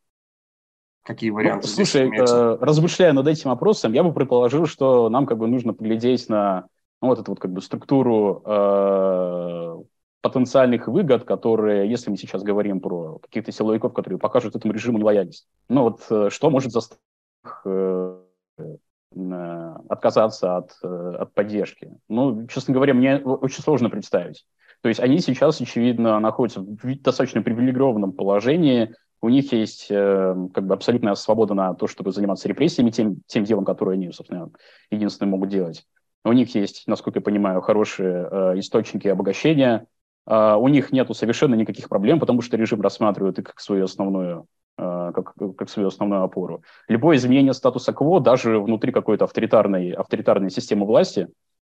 Какие 1.03 1.29
варианты? 1.29 1.67
Ну, 1.67 1.73
слушай, 1.73 2.09
э, 2.09 2.57
размышляя 2.59 3.13
над 3.13 3.27
этим 3.27 3.51
вопросом, 3.51 3.93
я 3.93 4.03
бы 4.03 4.13
предположил, 4.13 4.65
что 4.65 5.09
нам 5.09 5.25
как 5.25 5.37
бы 5.37 5.47
нужно 5.47 5.73
поглядеть 5.73 6.29
на 6.29 6.67
ну, 7.01 7.09
вот 7.09 7.19
эту 7.19 7.31
вот 7.31 7.39
как 7.39 7.51
бы 7.51 7.61
структуру 7.61 8.41
э, 8.43 9.83
потенциальных 10.21 10.87
выгод, 10.87 11.23
которые, 11.23 11.89
если 11.89 12.09
мы 12.09 12.17
сейчас 12.17 12.43
говорим 12.43 12.81
про 12.81 13.19
каких-то 13.19 13.51
силовиков, 13.51 13.93
которые 13.93 14.19
покажут 14.19 14.55
этому 14.55 14.73
режиму 14.73 15.03
лояльность, 15.03 15.47
ну 15.69 15.83
вот 15.83 16.01
э, 16.09 16.29
что 16.31 16.49
может 16.49 16.71
заставить 16.71 17.01
Э, 17.65 18.19
э, 19.15 19.75
отказаться 19.89 20.57
от, 20.57 20.71
э, 20.83 21.13
от 21.19 21.33
поддержки. 21.33 21.91
Ну, 22.09 22.45
честно 22.47 22.73
говоря, 22.73 22.93
мне 22.93 23.17
очень 23.17 23.63
сложно 23.63 23.89
представить. 23.89 24.45
То 24.81 24.89
есть 24.89 24.99
они 24.99 25.19
сейчас, 25.19 25.61
очевидно, 25.61 26.19
находятся 26.19 26.61
в 26.61 27.01
достаточно 27.01 27.41
привилегированном 27.41 28.11
положении, 28.11 28.93
у 29.21 29.29
них 29.29 29.51
есть 29.51 29.87
как 29.87 30.67
бы 30.67 30.73
абсолютная 30.75 31.15
свобода 31.15 31.55
на 31.55 31.73
то, 31.73 31.87
чтобы 31.87 32.11
заниматься 32.11 32.47
репрессиями, 32.47 32.91
тем, 32.91 33.21
тем 33.25 33.45
делом, 33.45 33.65
которое 33.65 33.93
они, 33.93 34.11
собственно, 34.11 34.51
единственное 34.91 35.31
могут 35.31 35.49
делать. 35.49 35.87
у 36.23 36.33
них 36.33 36.53
есть, 36.53 36.83
насколько 36.85 37.17
я 37.17 37.23
понимаю, 37.23 37.61
хорошие 37.61 38.27
э, 38.29 38.59
источники 38.59 39.07
обогащения, 39.07 39.77
э, 39.77 39.96
у 40.27 40.67
них 40.67 40.91
нет 40.91 41.07
совершенно 41.15 41.55
никаких 41.55 41.87
проблем, 41.87 42.19
потому 42.19 42.41
что 42.41 42.57
режим 42.57 42.81
рассматривает 42.81 43.39
их 43.39 43.45
как 43.45 43.59
свою 43.59 43.85
основную 43.85 44.45
э, 44.77 45.11
как, 45.15 45.33
как 45.57 45.69
свою 45.69 45.87
основную 45.87 46.23
опору. 46.23 46.63
Любое 46.87 47.17
изменение 47.17 47.53
статуса 47.53 47.93
кво, 47.93 48.19
даже 48.19 48.59
внутри 48.59 48.91
какой-то 48.91 49.25
авторитарной, 49.25 49.91
авторитарной 49.91 50.49
системы 50.49 50.85
власти, 50.85 51.29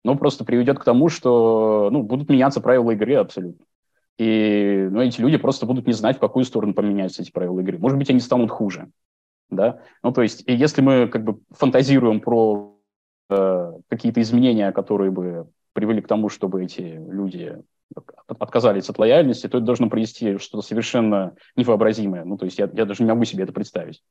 ну, 0.03 0.17
просто 0.17 0.43
приведет 0.43 0.79
к 0.79 0.83
тому, 0.83 1.09
что 1.09 1.89
ну, 1.91 2.03
будут 2.03 2.29
меняться 2.29 2.59
правила 2.59 2.91
игры 2.91 3.15
абсолютно. 3.15 3.65
И 4.17 4.87
ну, 4.91 5.01
эти 5.01 5.21
люди 5.21 5.37
просто 5.37 5.65
будут 5.65 5.87
не 5.87 5.93
знать, 5.93 6.17
в 6.17 6.19
какую 6.19 6.45
сторону 6.45 6.73
поменяются 6.73 7.21
эти 7.21 7.31
правила 7.31 7.59
игры. 7.59 7.77
Может 7.77 7.97
быть, 7.97 8.09
они 8.09 8.19
станут 8.19 8.51
хуже. 8.51 8.89
Да? 9.49 9.79
Ну, 10.03 10.11
то 10.11 10.21
есть, 10.21 10.43
если 10.47 10.81
мы 10.81 11.07
как 11.07 11.23
бы 11.23 11.39
фантазируем 11.51 12.19
про 12.19 12.77
э, 13.29 13.73
какие-то 13.89 14.21
изменения, 14.21 14.71
которые 14.71 15.11
бы 15.11 15.47
привели 15.73 16.01
к 16.01 16.07
тому, 16.07 16.29
чтобы 16.29 16.63
эти 16.63 16.81
люди 16.81 17.57
отказались 18.27 18.89
от 18.89 18.97
лояльности, 18.97 19.47
то 19.47 19.57
это 19.57 19.65
должно 19.65 19.89
привести 19.89 20.37
что-то 20.37 20.65
совершенно 20.65 21.35
невообразимое. 21.55 22.23
Ну, 22.23 22.37
то 22.37 22.45
есть 22.45 22.57
я, 22.57 22.69
я 22.73 22.85
даже 22.85 23.03
не 23.03 23.09
могу 23.09 23.25
себе 23.25 23.43
это 23.43 23.53
представить. 23.53 24.03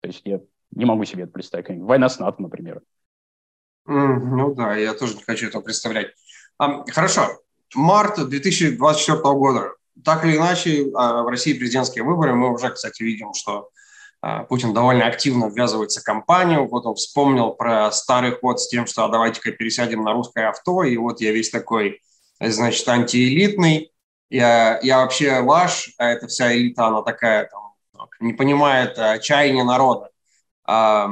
То 0.00 0.08
есть 0.08 0.22
я 0.24 0.40
не 0.72 0.84
могу 0.84 1.04
себе 1.04 1.24
это 1.24 1.32
представить. 1.32 1.80
Война 1.80 2.08
с 2.08 2.18
НАТО, 2.18 2.42
например. 2.42 2.82
Mm, 3.88 4.18
ну 4.18 4.54
да, 4.54 4.76
я 4.76 4.94
тоже 4.94 5.16
не 5.16 5.22
хочу 5.22 5.48
этого 5.48 5.62
представлять. 5.62 6.08
А, 6.58 6.84
хорошо. 6.84 7.40
Март 7.74 8.28
2024 8.28 9.18
года. 9.34 9.74
Так 10.04 10.24
или 10.24 10.36
иначе, 10.36 10.86
а, 10.94 11.22
в 11.22 11.28
России 11.28 11.58
президентские 11.58 12.04
выборы. 12.04 12.34
Мы 12.34 12.52
уже, 12.52 12.70
кстати, 12.70 13.02
видим, 13.02 13.32
что 13.34 13.70
а, 14.20 14.44
Путин 14.44 14.72
довольно 14.74 15.06
активно 15.06 15.46
ввязывается 15.46 16.00
в 16.00 16.04
кампанию. 16.04 16.68
Вот 16.68 16.86
он 16.86 16.94
вспомнил 16.94 17.52
про 17.52 17.90
старый 17.90 18.32
ход 18.32 18.60
с 18.60 18.68
тем, 18.68 18.86
что 18.86 19.04
а 19.04 19.08
давайте-ка 19.08 19.52
пересядем 19.52 20.02
на 20.02 20.12
русское 20.12 20.48
авто. 20.48 20.84
И 20.84 20.96
вот 20.96 21.20
я 21.20 21.32
весь 21.32 21.50
такой, 21.50 22.00
значит, 22.40 22.88
антиэлитный. 22.88 23.92
Я, 24.30 24.78
я 24.82 24.98
вообще 24.98 25.40
ваш, 25.40 25.92
а 25.98 26.06
эта 26.06 26.28
вся 26.28 26.54
элита, 26.56 26.86
она 26.86 27.02
такая, 27.02 27.46
там, 27.46 27.74
не 28.20 28.32
понимает 28.32 29.22
чаяния 29.22 29.64
народа. 29.64 30.10
А, 30.64 31.10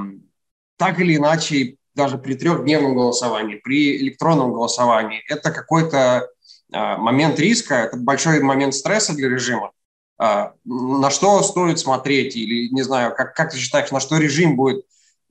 так 0.77 1.01
или 1.01 1.17
иначе, 1.17 1.77
даже 1.95 2.17
при 2.17 2.35
трехдневном 2.35 2.95
голосовании, 2.95 3.57
при 3.57 3.97
электронном 3.97 4.53
голосовании, 4.53 5.23
это 5.29 5.51
какой-то 5.51 6.29
а, 6.73 6.97
момент 6.97 7.39
риска, 7.39 7.75
это 7.75 7.97
большой 7.97 8.41
момент 8.41 8.75
стресса 8.75 9.15
для 9.15 9.29
режима. 9.29 9.73
А, 10.19 10.55
на 10.65 11.11
что 11.11 11.43
стоит 11.43 11.79
смотреть 11.79 12.37
или, 12.37 12.69
не 12.73 12.83
знаю, 12.83 13.15
как, 13.15 13.35
как 13.35 13.51
ты 13.51 13.59
считаешь, 13.59 13.91
на 13.91 14.01
что 14.01 14.19
режим 14.19 14.57
будет 14.57 14.85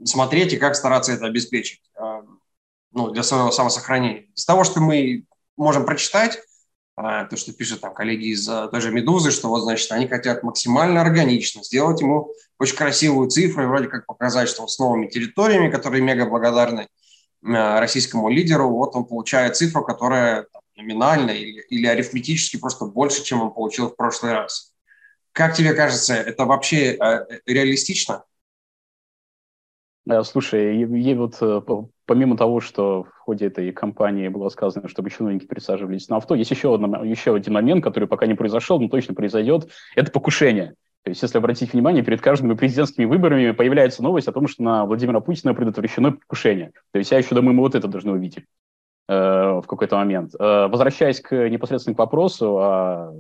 смотреть 0.03 0.53
и 0.53 0.57
как 0.57 0.75
стараться 0.75 1.13
это 1.13 1.25
обеспечить 1.25 1.81
а, 1.95 2.23
ну, 2.91 3.11
для 3.11 3.23
своего 3.23 3.51
самосохранения? 3.51 4.27
Из 4.35 4.45
того, 4.45 4.63
что 4.63 4.81
мы 4.81 5.25
можем 5.57 5.85
прочитать, 5.85 6.39
то, 6.95 7.29
что 7.35 7.53
пишут 7.53 7.81
там 7.81 7.93
коллеги 7.93 8.27
из 8.27 8.45
той 8.45 8.81
же 8.81 8.91
«Медузы», 8.91 9.29
что 9.31 9.49
вот, 9.49 9.61
значит, 9.61 9.91
они 9.91 10.07
хотят 10.07 10.41
максимально 10.41 11.01
органично 11.01 11.63
сделать 11.63 12.01
ему 12.01 12.33
очень 12.57 12.75
красивую 12.75 13.29
цифру 13.29 13.63
и 13.63 13.67
вроде 13.67 13.87
как 13.87 14.07
показать, 14.07 14.49
что 14.49 14.63
он 14.63 14.67
с 14.67 14.79
новыми 14.79 15.07
территориями, 15.07 15.69
которые 15.69 16.01
мега 16.01 16.25
благодарны 16.25 16.87
российскому 17.43 18.29
лидеру, 18.29 18.69
вот 18.69 18.95
он 18.95 19.05
получает 19.05 19.55
цифру, 19.55 19.83
которая 19.83 20.47
номинально 20.75 21.31
или, 21.31 21.61
или 21.69 21.85
арифметически 21.85 22.57
просто 22.57 22.85
больше, 22.85 23.23
чем 23.23 23.41
он 23.41 23.53
получил 23.53 23.89
в 23.89 23.95
прошлый 23.95 24.33
раз. 24.33 24.73
Как 25.33 25.55
тебе 25.55 25.73
кажется, 25.75 26.15
это 26.15 26.45
вообще 26.45 26.97
реалистично? 27.45 28.23
Слушай, 30.23 30.77
и, 30.77 31.11
и 31.11 31.13
вот 31.13 31.37
э, 31.41 31.61
помимо 32.05 32.37
того, 32.37 32.61
что 32.61 33.07
ходе 33.27 33.47
этой 33.47 33.71
кампании 33.71 34.29
было 34.29 34.49
сказано, 34.49 34.87
чтобы 34.87 35.09
чиновники 35.09 35.45
присаживались 35.45 36.07
на 36.07 36.17
авто, 36.17 36.33
есть 36.33 36.49
еще, 36.49 36.73
одно, 36.73 37.03
еще 37.03 37.35
один 37.35 37.53
момент, 37.53 37.83
который 37.83 38.07
пока 38.07 38.25
не 38.25 38.35
произошел, 38.35 38.79
но 38.79 38.87
точно 38.87 39.13
произойдет. 39.13 39.69
Это 39.95 40.11
покушение. 40.11 40.75
То 41.03 41.09
есть, 41.09 41.21
если 41.21 41.37
обратить 41.37 41.73
внимание, 41.73 42.03
перед 42.03 42.21
каждыми 42.21 42.53
президентскими 42.53 43.05
выборами 43.05 43.51
появляется 43.51 44.01
новость 44.01 44.27
о 44.27 44.31
том, 44.31 44.47
что 44.47 44.63
на 44.63 44.85
Владимира 44.85 45.19
Путина 45.19 45.53
предотвращено 45.53 46.13
покушение. 46.13 46.71
То 46.91 46.99
есть, 46.99 47.11
я 47.11 47.17
еще 47.17 47.35
думаю, 47.35 47.53
мы 47.53 47.63
вот 47.63 47.75
это 47.75 47.87
должны 47.87 48.13
увидеть. 48.13 48.45
Э, 49.09 49.61
в 49.63 49.67
какой-то 49.67 49.95
момент. 49.95 50.33
Э, 50.37 50.67
возвращаясь 50.67 51.21
к 51.21 51.49
непосредственно 51.49 51.95
к 51.95 51.99
вопросу, 51.99 52.57
а, 52.59 53.13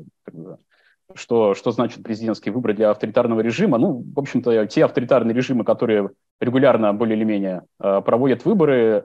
что, 1.15 1.53
что 1.53 1.71
значит 1.71 2.03
президентский 2.03 2.49
выбор 2.49 2.73
для 2.73 2.91
авторитарного 2.91 3.41
режима, 3.41 3.77
ну, 3.77 4.03
в 4.13 4.19
общем-то, 4.19 4.65
те 4.67 4.85
авторитарные 4.85 5.35
режимы, 5.35 5.63
которые 5.63 6.09
регулярно 6.39 6.93
более 6.93 7.17
или 7.17 7.23
менее 7.23 7.63
э, 7.79 8.01
проводят 8.01 8.45
выборы, 8.45 9.03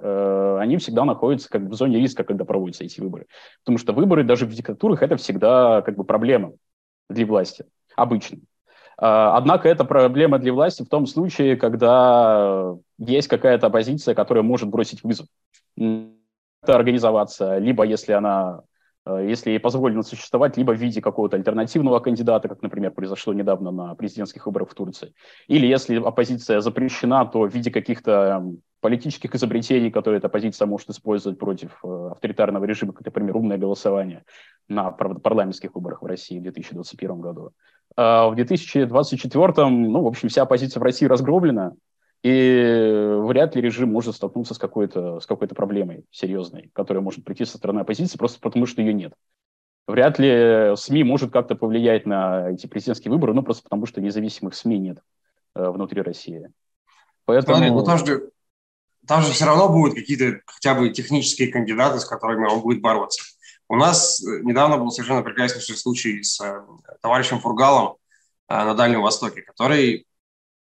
они 0.58 0.76
всегда 0.76 1.04
находятся 1.04 1.48
как 1.48 1.64
бы 1.64 1.70
в 1.70 1.74
зоне 1.74 1.98
риска, 1.98 2.24
когда 2.24 2.44
проводятся 2.44 2.84
эти 2.84 3.00
выборы. 3.00 3.26
Потому 3.64 3.78
что 3.78 3.92
выборы 3.92 4.24
даже 4.24 4.46
в 4.46 4.52
диктатурах 4.52 5.02
это 5.02 5.16
всегда 5.16 5.82
как 5.82 5.96
бы 5.96 6.04
проблема 6.04 6.52
для 7.08 7.26
власти, 7.26 7.64
обычно. 7.96 8.38
Однако 8.96 9.68
это 9.68 9.84
проблема 9.84 10.38
для 10.38 10.52
власти 10.52 10.82
в 10.82 10.88
том 10.88 11.06
случае, 11.06 11.56
когда 11.56 12.74
есть 12.98 13.26
какая-то 13.26 13.66
оппозиция, 13.66 14.14
которая 14.14 14.44
может 14.44 14.68
бросить 14.68 15.02
вызов 15.02 15.26
организоваться, 16.64 17.58
либо 17.58 17.84
если 17.84 18.12
она 18.12 18.60
э, 18.60 18.71
если 19.06 19.50
ей 19.50 19.58
позволено 19.58 20.02
существовать, 20.02 20.56
либо 20.56 20.72
в 20.72 20.80
виде 20.80 21.00
какого-то 21.00 21.36
альтернативного 21.36 21.98
кандидата, 21.98 22.48
как, 22.48 22.62
например, 22.62 22.92
произошло 22.92 23.32
недавно 23.32 23.70
на 23.70 23.94
президентских 23.94 24.46
выборах 24.46 24.70
в 24.70 24.74
Турции, 24.74 25.14
или 25.48 25.66
если 25.66 25.96
оппозиция 25.96 26.60
запрещена, 26.60 27.24
то 27.26 27.40
в 27.40 27.54
виде 27.54 27.70
каких-то 27.70 28.12
эм, 28.12 28.62
политических 28.80 29.34
изобретений, 29.34 29.90
которые 29.90 30.18
эта 30.18 30.26
оппозиция 30.26 30.66
может 30.66 30.90
использовать 30.90 31.38
против 31.38 31.78
э, 31.84 32.08
авторитарного 32.12 32.64
режима, 32.64 32.92
как, 32.92 33.04
например, 33.06 33.36
умное 33.36 33.58
голосование 33.58 34.24
на 34.68 34.90
парламентских 34.90 35.74
выборах 35.74 36.02
в 36.02 36.06
России 36.06 36.38
в 36.38 36.42
2021 36.42 37.20
году. 37.20 37.52
А 37.96 38.28
в 38.28 38.34
2024, 38.34 39.68
ну, 39.68 40.02
в 40.02 40.06
общем, 40.06 40.28
вся 40.28 40.42
оппозиция 40.42 40.80
в 40.80 40.84
России 40.84 41.06
разгромлена, 41.06 41.72
и 42.22 43.16
вряд 43.24 43.56
ли 43.56 43.62
режим 43.62 43.90
может 43.90 44.14
столкнуться 44.14 44.54
с 44.54 44.58
какой-то, 44.58 45.18
с 45.20 45.26
какой-то 45.26 45.54
проблемой 45.54 46.04
серьезной, 46.10 46.70
которая 46.72 47.02
может 47.02 47.24
прийти 47.24 47.44
со 47.44 47.58
стороны 47.58 47.80
оппозиции, 47.80 48.16
просто 48.16 48.38
потому 48.40 48.66
что 48.66 48.80
ее 48.80 48.94
нет. 48.94 49.12
Вряд 49.88 50.20
ли 50.20 50.76
СМИ 50.76 51.02
может 51.02 51.32
как-то 51.32 51.56
повлиять 51.56 52.06
на 52.06 52.50
эти 52.50 52.66
президентские 52.66 53.10
выборы, 53.10 53.34
ну 53.34 53.42
просто 53.42 53.64
потому 53.64 53.86
что 53.86 54.00
независимых 54.00 54.54
СМИ 54.54 54.78
нет 54.78 54.98
э, 55.56 55.68
внутри 55.68 56.00
России. 56.02 56.48
Поэтому... 57.24 57.56
Смотри, 57.56 57.70
ну 57.72 57.84
там 57.84 57.98
же, 57.98 58.30
там 59.06 59.22
же 59.22 59.32
все 59.32 59.44
равно 59.44 59.68
будут 59.68 59.94
какие-то 59.94 60.40
хотя 60.46 60.74
бы 60.74 60.90
технические 60.90 61.50
кандидаты, 61.50 61.98
с 61.98 62.04
которыми 62.04 62.46
он 62.46 62.60
будет 62.60 62.80
бороться. 62.80 63.22
У 63.68 63.74
нас 63.74 64.22
э, 64.22 64.42
недавно 64.42 64.78
был 64.78 64.90
совершенно 64.92 65.22
прекраснейший 65.22 65.76
случай 65.76 66.22
с 66.22 66.40
э, 66.40 66.62
товарищем 67.00 67.40
Фургалом 67.40 67.96
э, 68.48 68.54
на 68.54 68.74
Дальнем 68.74 69.02
Востоке, 69.02 69.42
который 69.42 70.06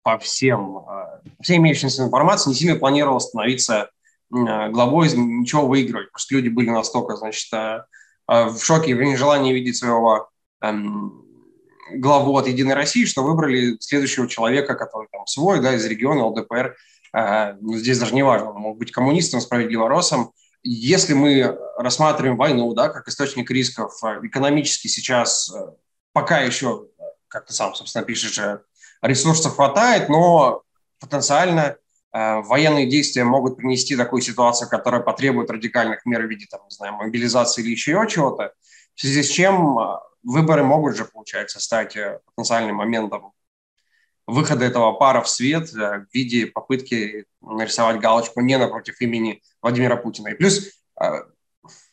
по 0.09 0.18
всем, 0.18 0.79
э, 0.79 1.42
всей 1.42 1.59
имеющейся 1.59 2.03
информации 2.03 2.49
не 2.49 2.57
сильно 2.57 2.77
планировал 2.77 3.21
становиться 3.21 3.90
э, 4.35 4.71
главой, 4.71 5.12
ничего 5.14 5.66
выигрывать, 5.66 6.09
что 6.16 6.35
люди 6.35 6.49
были 6.49 6.71
настолько, 6.71 7.16
значит, 7.16 7.53
э, 7.53 7.83
в 8.27 8.59
шоке 8.59 8.92
и 8.92 8.94
в 8.94 9.03
нежелании 9.03 9.53
видеть 9.53 9.77
своего 9.77 10.31
эм, 10.62 11.27
главу 11.92 12.38
от 12.38 12.47
«Единой 12.47 12.73
России», 12.73 13.05
что 13.05 13.23
выбрали 13.23 13.77
следующего 13.81 14.27
человека, 14.29 14.77
который 14.77 15.09
там 15.12 15.27
свой, 15.27 15.61
да, 15.61 15.75
из 15.75 15.85
региона 15.85 16.25
ЛДПР. 16.27 16.77
Ну, 17.61 17.75
здесь 17.75 17.99
даже 17.99 18.14
не 18.14 18.23
важно, 18.23 18.53
он 18.53 18.61
мог 18.61 18.79
быть 18.79 18.92
коммунистом, 18.92 19.40
справедливоросом. 19.40 20.33
Если 20.62 21.14
мы 21.14 21.59
рассматриваем 21.79 22.37
войну, 22.37 22.75
да, 22.75 22.90
как 22.90 23.09
источник 23.09 23.51
рисков, 23.51 23.92
экономически 24.23 24.88
сейчас 24.88 25.51
пока 26.12 26.40
еще, 26.40 26.87
как 27.29 27.47
ты 27.47 27.55
сам, 27.55 27.75
собственно, 27.75 28.05
пишешь, 28.05 28.38
ресурсов 29.03 29.57
хватает, 29.57 30.09
но 30.09 30.63
потенциально 31.01 31.77
э, 32.13 32.41
военные 32.41 32.89
действия 32.89 33.25
могут 33.25 33.57
принести 33.57 33.97
такую 33.97 34.23
ситуацию, 34.23 34.69
которая 34.69 35.01
потребует 35.01 35.51
радикальных 35.51 36.05
мер 36.07 36.23
в 36.23 36.29
виде, 36.29 36.47
там, 36.51 36.61
не 36.65 36.75
знаю, 36.75 36.95
мобилизации 36.95 37.63
или 37.63 37.71
еще 37.71 38.05
чего-то, 38.09 38.53
в 38.95 39.01
связи 39.01 39.23
с 39.23 39.29
чем 39.29 39.79
э, 39.79 39.99
выборы 40.23 40.65
могут 40.65 40.97
же, 40.97 41.05
получается, 41.05 41.61
стать 41.61 41.97
э, 41.97 42.21
потенциальным 42.25 42.77
моментом 42.77 43.33
выхода 44.27 44.65
этого 44.65 44.93
пара 44.93 45.23
в 45.23 45.29
свет 45.29 45.71
в 45.73 46.07
виде 46.13 46.47
попытки 46.47 47.25
нарисовать 47.41 47.99
галочку 47.99 48.43
не 48.43 48.59
напротив 48.59 49.01
имени 49.01 49.43
Владимира 49.63 49.97
Путина. 49.97 50.29
И 50.29 50.35
плюс 50.35 50.69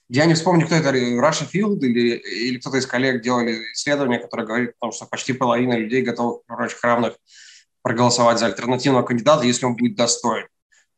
я 0.09 0.25
не 0.25 0.33
вспомню, 0.33 0.65
кто 0.65 0.75
это, 0.75 0.89
Russia 0.89 1.47
Field 1.51 1.79
или, 1.79 2.17
или 2.17 2.59
кто-то 2.59 2.77
из 2.77 2.85
коллег 2.85 3.21
делали 3.21 3.53
исследование, 3.73 4.19
которое 4.19 4.45
говорит 4.45 4.69
о 4.71 4.85
том, 4.85 4.91
что 4.91 5.05
почти 5.05 5.33
половина 5.33 5.73
людей 5.73 6.03
готовы 6.03 6.39
в 6.39 6.45
прочих 6.45 6.83
равных 6.83 7.15
проголосовать 7.81 8.39
за 8.39 8.47
альтернативного 8.47 9.03
кандидата, 9.03 9.45
если 9.45 9.65
он 9.65 9.75
будет 9.75 9.95
достоин. 9.95 10.47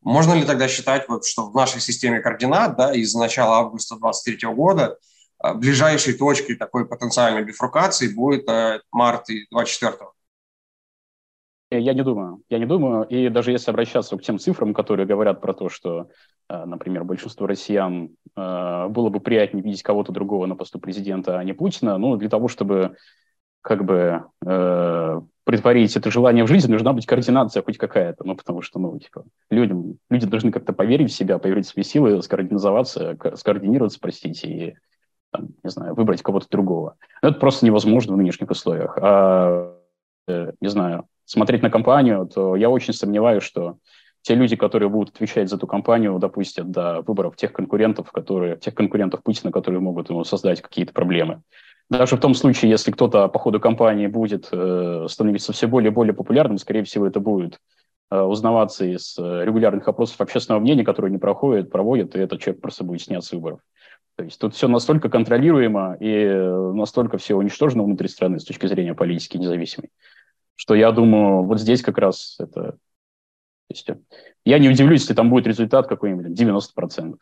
Можно 0.02 0.34
ли 0.34 0.44
тогда 0.44 0.68
считать, 0.68 1.08
вот, 1.08 1.26
что 1.26 1.50
в 1.50 1.54
нашей 1.54 1.80
системе 1.80 2.20
координат 2.20 2.76
да, 2.76 2.94
из 2.94 3.14
начала 3.14 3.58
августа 3.58 3.96
2023 3.96 4.54
года 4.54 4.98
а, 5.38 5.54
ближайшей 5.54 6.14
точкой 6.14 6.54
такой 6.54 6.86
потенциальной 6.86 7.44
бифуркации 7.44 8.08
будет 8.08 8.48
э, 8.48 8.80
март 8.90 9.26
2024? 9.26 9.96
Я 11.70 11.92
не 11.92 12.02
думаю, 12.02 12.42
я 12.48 12.58
не 12.58 12.64
думаю. 12.64 13.04
И 13.04 13.28
даже 13.28 13.52
если 13.52 13.70
обращаться 13.70 14.16
к 14.16 14.22
тем 14.22 14.38
цифрам, 14.38 14.72
которые 14.72 15.06
говорят 15.06 15.42
про 15.42 15.52
то, 15.52 15.68
что, 15.68 16.08
э, 16.48 16.64
например, 16.64 17.04
большинство 17.04 17.46
россиян 17.46 18.10
э, 18.36 18.86
было 18.88 19.10
бы 19.10 19.20
приятнее 19.20 19.62
видеть 19.62 19.82
кого-то 19.82 20.10
другого 20.10 20.46
на 20.46 20.56
посту 20.56 20.78
президента, 20.78 21.38
а 21.38 21.44
не 21.44 21.52
Путина, 21.52 21.98
ну, 21.98 22.16
для 22.16 22.30
того, 22.30 22.48
чтобы 22.48 22.96
как 23.60 23.84
бы 23.84 24.24
э, 24.46 25.20
притворить 25.44 25.94
это 25.94 26.10
желание 26.10 26.44
в 26.44 26.48
жизнь, 26.48 26.70
нужна 26.70 26.94
быть 26.94 27.04
координация 27.04 27.62
хоть 27.62 27.76
какая-то, 27.76 28.24
ну, 28.24 28.34
потому 28.34 28.62
что, 28.62 28.78
ну, 28.78 28.98
типа, 28.98 29.24
людям, 29.50 29.98
люди 30.08 30.26
должны 30.26 30.50
как-то 30.50 30.72
поверить 30.72 31.10
в 31.10 31.14
себя, 31.14 31.38
поверить 31.38 31.66
в 31.66 31.70
свои 31.70 31.84
силы, 31.84 32.22
скоординизоваться, 32.22 33.18
скоординироваться, 33.34 33.98
простите, 34.00 34.48
и, 34.48 34.74
там, 35.32 35.48
не 35.62 35.68
знаю, 35.68 35.94
выбрать 35.94 36.22
кого-то 36.22 36.46
другого. 36.48 36.96
Но 37.20 37.28
это 37.28 37.38
просто 37.38 37.66
невозможно 37.66 38.14
в 38.14 38.16
нынешних 38.16 38.50
условиях. 38.50 38.96
А, 39.02 39.74
э, 40.28 40.52
не 40.62 40.68
знаю, 40.68 41.06
смотреть 41.28 41.62
на 41.62 41.70
компанию, 41.70 42.26
то 42.26 42.56
я 42.56 42.70
очень 42.70 42.94
сомневаюсь, 42.94 43.42
что 43.42 43.76
те 44.22 44.34
люди, 44.34 44.56
которые 44.56 44.88
будут 44.88 45.14
отвечать 45.14 45.48
за 45.48 45.56
эту 45.56 45.66
компанию, 45.66 46.18
допустят 46.18 46.70
до 46.70 47.02
выборов 47.02 47.36
тех 47.36 47.52
конкурентов, 47.52 48.10
которые, 48.10 48.56
тех 48.56 48.74
конкурентов 48.74 49.22
Путина, 49.22 49.52
которые 49.52 49.80
могут 49.80 50.10
ему 50.10 50.24
создать 50.24 50.62
какие-то 50.62 50.92
проблемы. 50.92 51.42
Даже 51.90 52.16
в 52.16 52.20
том 52.20 52.34
случае, 52.34 52.70
если 52.70 52.90
кто-то 52.90 53.28
по 53.28 53.38
ходу 53.38 53.60
кампании 53.60 54.06
будет 54.06 54.48
э, 54.52 55.06
становиться 55.08 55.52
все 55.52 55.66
более 55.66 55.90
и 55.90 55.94
более 55.94 56.14
популярным, 56.14 56.58
скорее 56.58 56.84
всего, 56.84 57.06
это 57.06 57.20
будет 57.20 57.58
э, 58.10 58.20
узнаваться 58.20 58.84
из 58.84 59.16
э, 59.18 59.44
регулярных 59.44 59.86
опросов 59.88 60.20
общественного 60.20 60.60
мнения, 60.60 60.84
которые 60.84 61.12
не 61.12 61.18
проходят, 61.18 61.70
проводят, 61.70 62.14
и 62.14 62.18
этот 62.18 62.40
человек 62.40 62.60
просто 62.60 62.84
будет 62.84 63.02
снят 63.02 63.24
с 63.24 63.32
выборов. 63.32 63.60
То 64.18 64.24
есть 64.24 64.40
тут 64.40 64.54
все 64.54 64.66
настолько 64.66 65.08
контролируемо 65.08 65.96
и 66.00 66.10
э, 66.10 66.72
настолько 66.74 67.18
все 67.18 67.36
уничтожено 67.36 67.84
внутри 67.84 68.08
страны 68.08 68.40
с 68.40 68.44
точки 68.44 68.66
зрения 68.66 68.92
политики 68.92 69.36
независимой, 69.36 69.90
что 70.58 70.74
я 70.74 70.90
думаю, 70.90 71.44
вот 71.44 71.60
здесь 71.60 71.82
как 71.82 71.98
раз 71.98 72.34
это... 72.40 72.72
То 72.72 73.70
есть, 73.70 73.86
я 74.44 74.58
не 74.58 74.68
удивлюсь, 74.68 75.02
если 75.02 75.14
там 75.14 75.30
будет 75.30 75.46
результат 75.46 75.86
какой-нибудь 75.86 76.38
90%. 76.38 77.16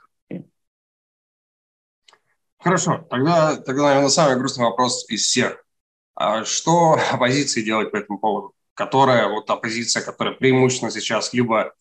Хорошо, 2.59 3.07
тогда, 3.11 3.57
тогда, 3.57 3.83
наверное, 3.83 4.09
самый 4.09 4.38
грустный 4.38 4.64
вопрос 4.64 5.09
из 5.11 5.22
всех. 5.22 5.62
А 6.14 6.44
что 6.46 6.96
оппозиции 7.12 7.62
делать 7.62 7.90
по 7.90 7.96
этому 7.96 8.18
поводу? 8.18 8.55
Которая, 8.72 9.29
вот 9.29 9.51
оппозиция, 9.51 10.03
которая 10.03 10.35
преимущественно 10.35 10.90
сейчас 10.90 11.35
либо 11.35 11.75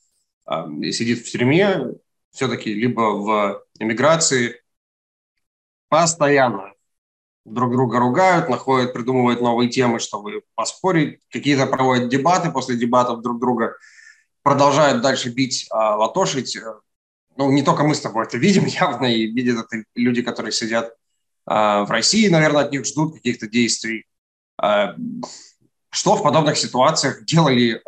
э, 0.46 0.52
сидит 0.92 1.26
в 1.26 1.32
тюрьме, 1.32 1.94
все-таки 2.32 2.74
либо 2.74 3.02
в 3.02 3.66
эмиграции, 3.80 4.62
постоянно 5.88 6.75
друг 7.46 7.72
друга 7.72 8.00
ругают, 8.00 8.50
находят, 8.50 8.94
придумывают 8.94 9.40
новые 9.40 9.70
темы, 9.70 10.00
чтобы 10.00 10.42
поспорить, 10.56 11.22
какие-то 11.30 11.68
проводят 11.68 12.10
дебаты, 12.10 12.52
после 12.52 12.76
дебатов 12.76 13.22
друг 13.22 13.40
друга 13.40 13.76
продолжают 14.42 15.02
дальше 15.02 15.30
бить, 15.30 15.68
а, 15.70 15.96
латошить. 15.96 16.58
Ну, 17.38 17.52
не 17.52 17.62
только 17.62 17.84
мы 17.84 17.96
с 17.96 18.02
тобой 18.02 18.26
это 18.26 18.38
видим 18.38 18.66
явно, 18.68 19.06
и 19.06 19.28
видят 19.28 19.66
это 19.66 19.84
люди, 19.96 20.22
которые 20.22 20.52
сидят 20.52 20.94
а, 21.46 21.86
в 21.86 21.92
России, 21.92 22.28
наверное, 22.28 22.64
от 22.64 22.72
них 22.72 22.86
ждут 22.86 23.14
каких-то 23.14 23.48
действий. 23.48 24.06
А, 24.58 24.96
что 25.92 26.16
в 26.16 26.24
подобных 26.24 26.58
ситуациях 26.58 27.24
делали 27.24 27.82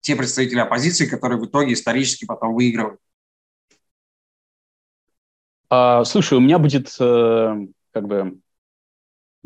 те 0.00 0.16
представители 0.16 0.58
оппозиции, 0.58 1.06
которые 1.06 1.40
в 1.40 1.46
итоге 1.46 1.72
исторически 1.72 2.24
потом 2.24 2.54
выигрывают? 2.54 3.00
А, 5.70 6.04
слушай, 6.04 6.36
у 6.36 6.40
меня 6.40 6.58
будет 6.58 6.94
э, 6.98 7.66
как 7.92 8.06
бы 8.06 8.38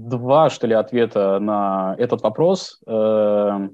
два, 0.08 0.50
что 0.50 0.66
ли, 0.66 0.74
ответа 0.74 1.38
на 1.38 1.94
этот 1.98 2.22
вопрос. 2.22 2.80
Э, 2.86 3.68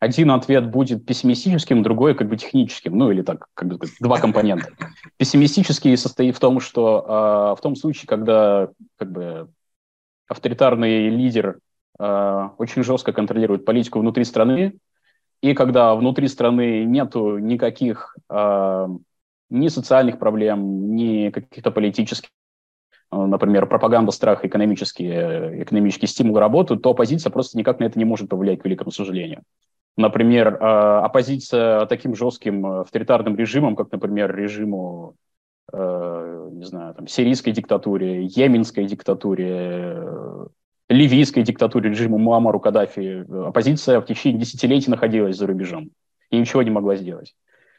один 0.00 0.30
ответ 0.32 0.70
будет 0.70 1.06
пессимистическим, 1.06 1.82
другой 1.82 2.14
как 2.14 2.28
бы 2.28 2.36
техническим, 2.36 2.98
ну 2.98 3.10
или 3.10 3.22
так, 3.22 3.46
как 3.54 3.68
бы 3.68 3.86
два 4.00 4.18
компонента. 4.18 4.68
Пессимистический 5.16 5.96
состоит 5.96 6.36
в 6.36 6.40
том, 6.40 6.60
что 6.60 7.54
э, 7.54 7.58
в 7.58 7.62
том 7.62 7.74
случае, 7.74 8.06
когда 8.06 8.68
как 8.96 9.10
бы 9.10 9.48
авторитарный 10.28 11.08
лидер 11.08 11.58
э, 11.98 12.48
очень 12.58 12.82
жестко 12.82 13.12
контролирует 13.12 13.64
политику 13.64 14.00
внутри 14.00 14.24
страны, 14.24 14.78
и 15.40 15.54
когда 15.54 15.94
внутри 15.94 16.28
страны 16.28 16.84
нету 16.84 17.38
никаких 17.38 18.16
э, 18.28 18.88
ни 19.50 19.68
социальных 19.68 20.18
проблем, 20.18 20.94
ни 20.94 21.30
каких-то 21.30 21.70
политических 21.70 22.30
например, 23.26 23.66
пропаганда 23.66 24.12
страха, 24.12 24.46
экономические, 24.46 25.62
экономический 25.62 26.06
стимул 26.06 26.38
работают, 26.38 26.82
то 26.82 26.90
оппозиция 26.90 27.30
просто 27.30 27.58
никак 27.58 27.80
на 27.80 27.84
это 27.84 27.98
не 27.98 28.04
может 28.04 28.28
повлиять, 28.28 28.60
к 28.60 28.64
великому 28.64 28.90
сожалению. 28.90 29.42
Например, 29.96 30.54
э, 30.54 30.56
оппозиция 30.58 31.86
таким 31.86 32.14
жестким 32.16 32.66
авторитарным 32.66 33.36
режимом, 33.36 33.76
как, 33.76 33.92
например, 33.92 34.34
режиму, 34.34 35.14
э, 35.72 36.48
не 36.52 36.64
знаю, 36.64 36.94
там, 36.94 37.06
сирийской 37.06 37.52
диктатуре, 37.52 38.24
йеменской 38.24 38.86
диктатуре, 38.86 39.96
ливийской 40.88 41.42
диктатуре, 41.42 41.90
режиму 41.90 42.18
Муаммару 42.18 42.60
Каддафи, 42.60 43.24
оппозиция 43.46 44.00
в 44.00 44.06
течение 44.06 44.40
десятилетий 44.40 44.90
находилась 44.90 45.36
за 45.36 45.46
рубежом 45.46 45.90
и 46.30 46.38
ничего 46.38 46.62
не 46.62 46.70
могла 46.70 46.96
сделать. 46.96 47.34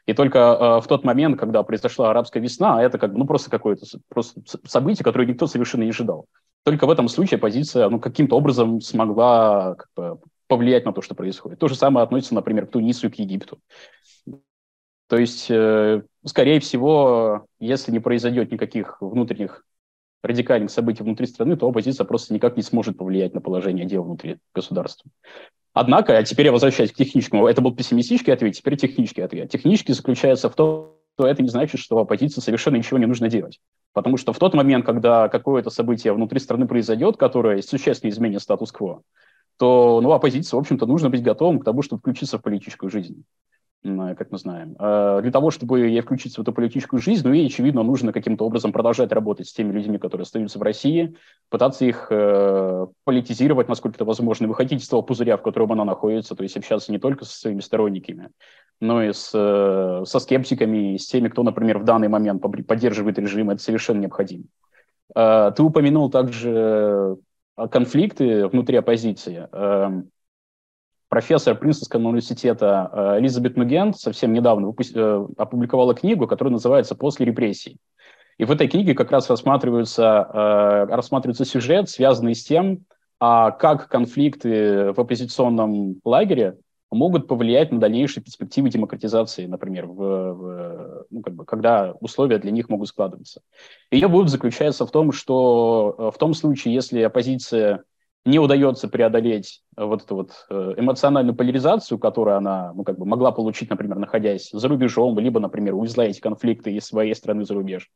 И 0.06 0.14
только 0.14 0.38
э, 0.38 0.80
в 0.80 0.86
тот 0.86 1.04
момент, 1.04 1.38
когда 1.38 1.62
произошла 1.62 2.10
арабская 2.10 2.40
весна, 2.40 2.82
это 2.82 2.98
как 2.98 3.12
ну, 3.12 3.26
просто 3.26 3.50
какое-то 3.50 3.86
просто 4.08 4.40
событие, 4.64 5.04
которое 5.04 5.26
никто 5.26 5.46
совершенно 5.46 5.82
не 5.82 5.90
ожидал. 5.90 6.26
Только 6.64 6.86
в 6.86 6.90
этом 6.90 7.08
случае 7.08 7.38
оппозиция 7.38 7.88
ну, 7.88 8.00
каким-то 8.00 8.36
образом 8.36 8.80
смогла 8.80 9.74
как 9.74 9.88
бы, 9.96 10.20
повлиять 10.46 10.84
на 10.84 10.92
то, 10.92 11.02
что 11.02 11.14
происходит. 11.14 11.58
То 11.58 11.68
же 11.68 11.74
самое 11.74 12.04
относится, 12.04 12.34
например, 12.34 12.66
к 12.66 12.70
Тунису 12.70 13.08
и 13.08 13.10
к 13.10 13.16
Египту. 13.16 13.58
То 15.08 15.16
есть, 15.16 15.50
э, 15.50 16.02
скорее 16.24 16.60
всего, 16.60 17.46
если 17.58 17.92
не 17.92 18.00
произойдет 18.00 18.50
никаких 18.50 19.00
внутренних 19.00 19.64
радикальных 20.22 20.70
событий 20.70 21.02
внутри 21.02 21.26
страны, 21.26 21.56
то 21.56 21.68
оппозиция 21.68 22.04
просто 22.04 22.34
никак 22.34 22.56
не 22.56 22.62
сможет 22.62 22.96
повлиять 22.96 23.34
на 23.34 23.40
положение 23.40 23.86
дел 23.86 24.02
внутри 24.02 24.38
государства. 24.54 25.10
Однако, 25.78 26.16
а 26.16 26.22
теперь 26.22 26.46
я 26.46 26.52
возвращаюсь 26.52 26.90
к 26.90 26.94
техническому. 26.94 27.46
Это 27.46 27.60
был 27.60 27.70
пессимистический 27.70 28.32
ответ, 28.32 28.54
теперь 28.54 28.78
технический 28.78 29.20
ответ. 29.20 29.50
Технический 29.50 29.92
заключается 29.92 30.48
в 30.48 30.54
том, 30.54 30.94
что 31.14 31.26
это 31.26 31.42
не 31.42 31.50
значит, 31.50 31.82
что 31.82 31.98
оппозиции 31.98 32.40
совершенно 32.40 32.76
ничего 32.76 32.96
не 32.96 33.04
нужно 33.04 33.28
делать. 33.28 33.60
Потому 33.92 34.16
что 34.16 34.32
в 34.32 34.38
тот 34.38 34.54
момент, 34.54 34.86
когда 34.86 35.28
какое-то 35.28 35.68
событие 35.68 36.14
внутри 36.14 36.40
страны 36.40 36.66
произойдет, 36.66 37.18
которое 37.18 37.60
существенно 37.60 38.08
изменит 38.08 38.40
статус-кво, 38.40 39.02
то 39.58 40.00
ну, 40.02 40.12
оппозиции, 40.12 40.56
в 40.56 40.60
общем-то, 40.60 40.86
нужно 40.86 41.10
быть 41.10 41.22
готовым 41.22 41.58
к 41.58 41.64
тому, 41.66 41.82
чтобы 41.82 42.00
включиться 42.00 42.38
в 42.38 42.42
политическую 42.42 42.88
жизнь 42.88 43.24
как 43.82 44.30
мы 44.30 44.38
знаем. 44.38 44.74
А 44.78 45.20
для 45.20 45.30
того, 45.30 45.50
чтобы 45.50 45.80
ей 45.80 46.00
включиться 46.00 46.40
в 46.40 46.42
эту 46.42 46.52
политическую 46.52 47.00
жизнь, 47.00 47.26
ну 47.26 47.32
и, 47.32 47.46
очевидно, 47.46 47.82
нужно 47.82 48.12
каким-то 48.12 48.44
образом 48.44 48.72
продолжать 48.72 49.12
работать 49.12 49.48
с 49.48 49.52
теми 49.52 49.72
людьми, 49.72 49.98
которые 49.98 50.24
остаются 50.24 50.58
в 50.58 50.62
России, 50.62 51.16
пытаться 51.50 51.84
их 51.84 52.08
э, 52.10 52.86
политизировать, 53.04 53.68
насколько 53.68 53.96
это 53.96 54.04
возможно, 54.04 54.48
выходить 54.48 54.82
из 54.82 54.88
того 54.88 55.02
пузыря, 55.02 55.36
в 55.36 55.42
котором 55.42 55.72
она 55.72 55.84
находится, 55.84 56.34
то 56.34 56.42
есть 56.42 56.56
общаться 56.56 56.90
не 56.90 56.98
только 56.98 57.24
со 57.24 57.38
своими 57.38 57.60
сторонниками, 57.60 58.30
но 58.80 59.02
и 59.02 59.12
с, 59.12 59.30
э, 59.32 60.04
со 60.04 60.18
скептиками, 60.18 60.94
и 60.94 60.98
с 60.98 61.06
теми, 61.06 61.28
кто, 61.28 61.42
например, 61.42 61.78
в 61.78 61.84
данный 61.84 62.08
момент 62.08 62.42
поддерживает 62.66 63.18
режим, 63.18 63.50
это 63.50 63.62
совершенно 63.62 64.00
необходимо. 64.00 64.44
Э, 65.14 65.52
ты 65.54 65.62
упомянул 65.62 66.10
также 66.10 67.16
конфликты 67.70 68.48
внутри 68.48 68.76
оппозиции. 68.76 69.48
Профессор 71.16 71.56
Принстонского 71.56 72.08
университета 72.08 72.90
э, 72.92 73.20
Элизабет 73.20 73.56
Нугент 73.56 73.96
совсем 73.98 74.34
недавно 74.34 74.74
э, 74.94 75.26
опубликовала 75.38 75.94
книгу, 75.94 76.26
которая 76.26 76.52
называется 76.52 76.94
«После 76.94 77.24
репрессий». 77.24 77.78
И 78.36 78.44
в 78.44 78.50
этой 78.50 78.68
книге 78.68 78.92
как 78.92 79.10
раз 79.12 79.30
рассматривается, 79.30 80.28
э, 80.30 80.94
рассматривается 80.94 81.46
сюжет, 81.46 81.88
связанный 81.88 82.34
с 82.34 82.44
тем, 82.44 82.84
а 83.18 83.50
как 83.50 83.88
конфликты 83.88 84.92
в 84.92 85.00
оппозиционном 85.00 86.02
лагере 86.04 86.58
могут 86.90 87.28
повлиять 87.28 87.72
на 87.72 87.80
дальнейшие 87.80 88.22
перспективы 88.22 88.68
демократизации, 88.68 89.46
например, 89.46 89.86
в, 89.86 89.94
в, 89.94 91.06
ну, 91.08 91.22
как 91.22 91.32
бы, 91.32 91.46
когда 91.46 91.94
условия 92.00 92.36
для 92.36 92.50
них 92.50 92.68
могут 92.68 92.88
складываться. 92.88 93.40
Ее 93.90 94.08
вывод 94.08 94.28
заключается 94.28 94.84
в 94.84 94.90
том, 94.90 95.12
что 95.12 96.12
в 96.14 96.18
том 96.18 96.34
случае, 96.34 96.74
если 96.74 97.00
оппозиция 97.00 97.84
не 98.26 98.38
удается 98.38 98.88
преодолеть 98.88 99.62
э, 99.76 99.84
вот 99.84 100.02
эту 100.02 100.16
вот 100.16 100.46
э, 100.50 100.74
эмоциональную 100.76 101.34
поляризацию, 101.34 101.98
которую 101.98 102.36
она 102.36 102.72
ну, 102.74 102.82
как 102.82 102.98
бы 102.98 103.06
могла 103.06 103.32
получить, 103.32 103.70
например, 103.70 103.98
находясь 103.98 104.50
за 104.52 104.68
рубежом, 104.68 105.18
либо, 105.18 105.40
например, 105.40 105.74
увезла 105.74 106.04
эти 106.04 106.20
конфликты 106.20 106.72
из 106.72 106.84
своей 106.84 107.14
страны 107.14 107.44
за 107.44 107.54
рубеж, 107.54 107.88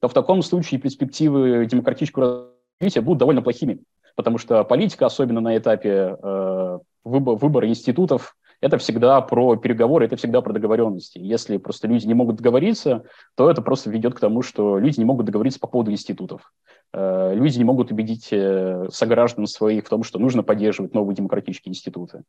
то 0.00 0.08
в 0.08 0.14
таком 0.14 0.42
случае 0.42 0.80
перспективы 0.80 1.66
демократического 1.66 2.50
развития 2.80 3.00
будут 3.00 3.18
довольно 3.18 3.42
плохими, 3.42 3.80
потому 4.14 4.38
что 4.38 4.62
политика, 4.64 5.06
особенно 5.06 5.40
на 5.40 5.58
этапе 5.58 6.16
э, 6.22 6.78
выбора, 7.04 7.36
выбора 7.36 7.68
институтов, 7.68 8.36
это 8.62 8.78
всегда 8.78 9.20
про 9.20 9.56
переговоры, 9.56 10.06
это 10.06 10.14
всегда 10.14 10.40
про 10.40 10.52
договоренности. 10.52 11.18
Если 11.18 11.56
просто 11.56 11.88
люди 11.88 12.06
не 12.06 12.14
могут 12.14 12.36
договориться, 12.36 13.04
то 13.34 13.50
это 13.50 13.60
просто 13.60 13.90
ведет 13.90 14.14
к 14.14 14.20
тому, 14.20 14.42
что 14.42 14.78
люди 14.78 15.00
не 15.00 15.04
могут 15.04 15.26
договориться 15.26 15.58
по 15.58 15.66
поводу 15.66 15.90
институтов. 15.90 16.52
Э, 16.94 17.34
люди 17.34 17.58
не 17.58 17.64
могут 17.64 17.90
убедить 17.90 18.28
э, 18.30 18.86
сограждан 18.90 19.48
своих 19.48 19.84
в 19.84 19.88
том, 19.88 20.04
что 20.04 20.20
нужно 20.20 20.44
поддерживать 20.44 20.94
новые 20.94 21.16
демократические 21.16 21.70
институты. 21.70 22.22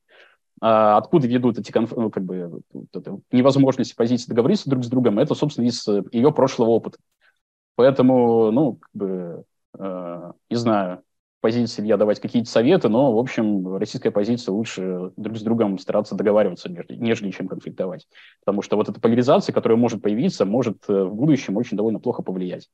А 0.60 0.98
откуда 0.98 1.28
ведут 1.28 1.60
эти 1.60 1.72
конф... 1.72 1.96
ну, 1.96 2.10
как 2.10 2.24
бы, 2.24 2.62
невозможность 3.32 3.96
позиции 3.96 4.28
договориться 4.28 4.72
друг 4.72 4.84
с 4.84 4.88
другом, 4.88 5.20
это, 5.20 5.36
собственно, 5.36 5.68
из 5.68 5.88
ее 6.12 6.32
прошлого 6.32 6.72
опыта. 6.72 6.98
Поэтому, 7.76 8.52
ну, 8.52 8.74
как 8.74 8.90
бы, 8.92 9.44
э, 9.78 10.32
не 10.50 10.56
знаю, 10.56 11.04
позиции 11.44 11.86
я 11.86 11.98
давать 11.98 12.22
какие-то 12.22 12.50
советы, 12.50 12.88
но, 12.88 13.14
в 13.14 13.20
общем, 13.20 13.76
российская 13.76 14.12
позиция 14.12 14.54
лучше 14.54 15.12
друг 15.18 15.38
с 15.38 15.42
другом 15.42 15.78
стараться 15.78 16.16
договариваться, 16.16 16.70
нежели 16.70 17.32
чем 17.32 17.50
конфликтовать. 17.50 18.08
Потому 18.40 18.62
что 18.62 18.78
вот 18.78 18.88
эта 18.88 19.02
поляризация, 19.02 19.52
которая 19.52 19.78
может 19.78 20.02
появиться, 20.02 20.46
может 20.46 20.78
э, 20.88 21.04
в 21.04 21.14
будущем 21.14 21.58
очень 21.58 21.76
довольно 21.76 22.00
плохо 22.00 22.24
повлиять. 22.24 22.70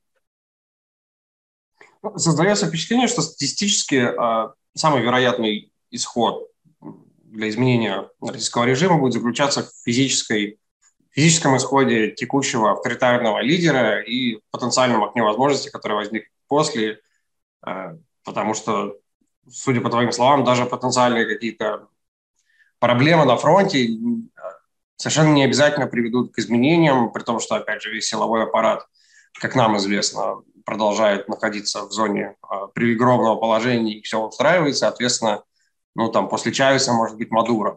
Создается 2.14 2.68
впечатление, 2.68 3.08
что 3.08 3.22
статистически 3.22 3.96
э, 3.96 4.52
самый 4.76 5.02
вероятный 5.02 5.72
исход 5.90 6.48
для 7.24 7.48
изменения 7.48 8.08
российского 8.20 8.66
режима 8.66 9.00
будет 9.00 9.14
заключаться 9.14 9.64
в 9.64 9.72
физической, 9.84 10.60
физическом 11.10 11.56
исходе 11.56 12.12
текущего 12.12 12.70
авторитарного 12.70 13.40
лидера 13.40 14.00
и 14.00 14.38
потенциальном 14.52 15.02
окне 15.02 15.24
возможностей, 15.24 15.70
который 15.70 15.94
возник 15.94 16.30
после, 16.46 17.00
э, 17.66 17.96
потому 18.24 18.54
что, 18.54 18.96
судя 19.48 19.80
по 19.80 19.90
твоим 19.90 20.12
словам, 20.12 20.44
даже 20.44 20.66
потенциальные 20.66 21.26
какие-то 21.26 21.88
проблемы 22.78 23.24
на 23.24 23.36
фронте 23.36 23.88
совершенно 24.96 25.32
не 25.32 25.44
обязательно 25.44 25.86
приведут 25.86 26.34
к 26.34 26.38
изменениям, 26.38 27.12
при 27.12 27.22
том, 27.22 27.40
что, 27.40 27.56
опять 27.56 27.82
же, 27.82 27.90
весь 27.90 28.06
силовой 28.06 28.44
аппарат, 28.44 28.86
как 29.40 29.54
нам 29.54 29.76
известно, 29.78 30.42
продолжает 30.64 31.28
находиться 31.28 31.82
в 31.86 31.90
зоне 31.90 32.36
э, 32.42 32.54
привилегированного 32.74 33.36
положения 33.36 33.94
и 33.94 34.02
все 34.02 34.20
устраивает, 34.20 34.76
соответственно, 34.76 35.42
ну, 35.94 36.10
там, 36.10 36.28
после 36.28 36.52
Чавеса 36.52 36.92
может 36.92 37.16
быть 37.16 37.30
Мадуро. 37.30 37.76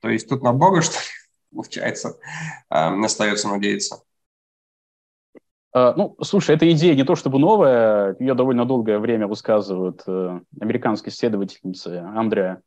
То 0.00 0.08
есть 0.08 0.28
тут 0.28 0.42
на 0.42 0.52
Бога, 0.52 0.82
что 0.82 0.98
ли, 0.98 1.04
получается, 1.54 2.16
э, 2.70 3.04
остается 3.04 3.48
надеяться. 3.48 4.02
А, 5.74 5.92
ну, 5.96 6.16
слушай, 6.22 6.54
эта 6.54 6.70
идея 6.70 6.94
не 6.94 7.02
то 7.02 7.16
чтобы 7.16 7.40
новая, 7.40 8.14
ее 8.20 8.34
довольно 8.34 8.64
долгое 8.64 9.00
время 9.00 9.26
высказывают 9.26 10.02
э, 10.06 10.40
американские 10.60 11.12
исследовательницы 11.12 11.98
Андреа 12.14 12.62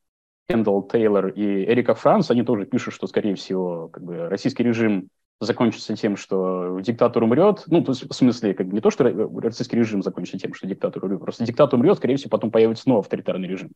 Кендалл 0.49 0.83
Тейлор 0.83 1.29
и 1.29 1.63
Эрика 1.63 1.95
Франц. 1.95 2.29
Они 2.29 2.43
тоже 2.43 2.65
пишут, 2.65 2.93
что, 2.93 3.07
скорее 3.07 3.35
всего, 3.35 3.87
как 3.87 4.03
бы, 4.03 4.27
российский 4.27 4.63
режим 4.63 5.07
закончится 5.39 5.95
тем, 5.95 6.17
что 6.17 6.79
диктатор 6.81 7.23
умрет. 7.23 7.63
Ну, 7.67 7.81
в 7.85 7.93
смысле, 7.93 8.53
как 8.53 8.67
не 8.67 8.81
то, 8.81 8.89
что 8.89 9.05
российский 9.41 9.77
режим 9.77 10.03
закончится 10.03 10.39
тем, 10.39 10.53
что 10.53 10.67
диктатор 10.67 11.05
умрет, 11.05 11.21
просто 11.21 11.45
диктатор 11.45 11.79
умрет, 11.79 11.97
скорее 11.97 12.17
всего, 12.17 12.31
потом 12.31 12.51
появится 12.51 12.89
новый 12.89 13.01
авторитарный 13.01 13.47
режим. 13.47 13.71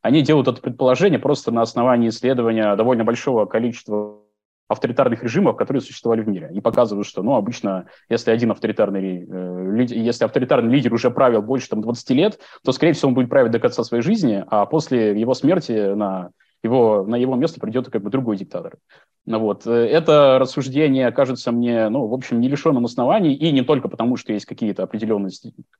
Они 0.00 0.22
делают 0.22 0.46
это 0.46 0.60
предположение 0.60 1.18
просто 1.18 1.50
на 1.50 1.62
основании 1.62 2.10
исследования 2.10 2.76
довольно 2.76 3.02
большого 3.02 3.46
количества 3.46 4.20
авторитарных 4.68 5.22
режимов, 5.22 5.56
которые 5.56 5.80
существовали 5.80 6.22
в 6.22 6.28
мире. 6.28 6.50
И 6.52 6.60
показывают, 6.60 7.06
что, 7.06 7.22
ну, 7.22 7.34
обычно, 7.34 7.86
если 8.08 8.30
один 8.30 8.50
авторитарный, 8.50 9.26
э, 9.28 9.86
если 9.88 10.24
авторитарный 10.24 10.72
лидер 10.72 10.92
уже 10.92 11.10
правил 11.10 11.42
больше 11.42 11.68
там, 11.68 11.82
20 11.82 12.10
лет, 12.10 12.40
то, 12.64 12.72
скорее 12.72 12.92
всего, 12.92 13.08
он 13.08 13.14
будет 13.14 13.28
править 13.28 13.52
до 13.52 13.60
конца 13.60 13.84
своей 13.84 14.02
жизни, 14.02 14.44
а 14.48 14.66
после 14.66 15.18
его 15.18 15.34
смерти 15.34 15.94
на 15.94 16.30
его, 16.62 17.04
на 17.06 17.16
его 17.16 17.34
место 17.36 17.60
придет 17.60 17.90
как 17.90 18.02
бы 18.02 18.10
другой 18.10 18.36
диктатор. 18.36 18.76
Ну, 19.24 19.38
вот. 19.38 19.66
Э, 19.66 19.70
это 19.70 20.38
рассуждение 20.38 21.10
кажется 21.12 21.52
мне, 21.52 21.88
ну, 21.88 22.06
в 22.06 22.14
общем, 22.14 22.40
не 22.40 22.48
лишенным 22.48 22.84
оснований, 22.84 23.34
и 23.34 23.52
не 23.52 23.62
только 23.62 23.88
потому, 23.88 24.16
что 24.16 24.32
есть 24.32 24.46
какие-то 24.46 24.82
определенные 24.82 25.30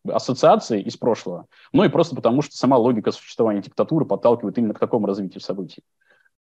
ассоциации 0.08 0.80
из 0.80 0.96
прошлого, 0.96 1.46
но 1.72 1.84
и 1.84 1.88
просто 1.88 2.16
потому, 2.16 2.42
что 2.42 2.56
сама 2.56 2.76
логика 2.76 3.10
существования 3.10 3.62
диктатуры 3.62 4.04
подталкивает 4.04 4.58
именно 4.58 4.74
к 4.74 4.78
такому 4.78 5.06
развитию 5.06 5.40
событий. 5.40 5.82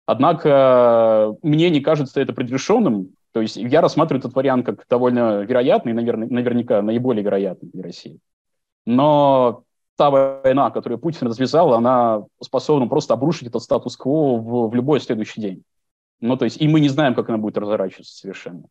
Однако 0.06 1.36
мне 1.42 1.70
не 1.70 1.82
кажется 1.82 2.22
это 2.22 2.34
предрешенным, 2.34 3.10
то 3.32 3.42
есть 3.42 3.58
я 3.58 3.82
рассматриваю 3.82 4.20
этот 4.20 4.36
вариант 4.36 4.66
как 4.66 4.86
довольно 4.88 5.42
вероятный, 5.42 5.94
наверное, 5.94 6.28
наверняка 6.30 6.82
наиболее 6.82 7.24
вероятный 7.24 7.70
для 7.74 7.84
России. 7.84 8.20
Но 8.86 9.64
та 9.98 10.10
война, 10.10 10.72
которую 10.72 11.00
Путин 11.00 11.28
развязал, 11.28 11.74
она 11.74 12.24
способна 12.42 12.88
просто 12.88 13.14
обрушить 13.14 13.48
этот 13.48 13.64
статус-кво 13.64 14.38
в, 14.38 14.70
в 14.70 14.76
любой 14.76 15.00
следующий 15.00 15.42
день. 15.42 15.64
Ну, 16.22 16.38
то 16.38 16.46
есть, 16.46 16.62
и 16.62 16.68
мы 16.68 16.80
не 16.80 16.90
знаем, 16.90 17.14
как 17.14 17.30
она 17.30 17.38
будет 17.38 17.58
разворачиваться 17.58 18.16
совершенно. 18.16 18.64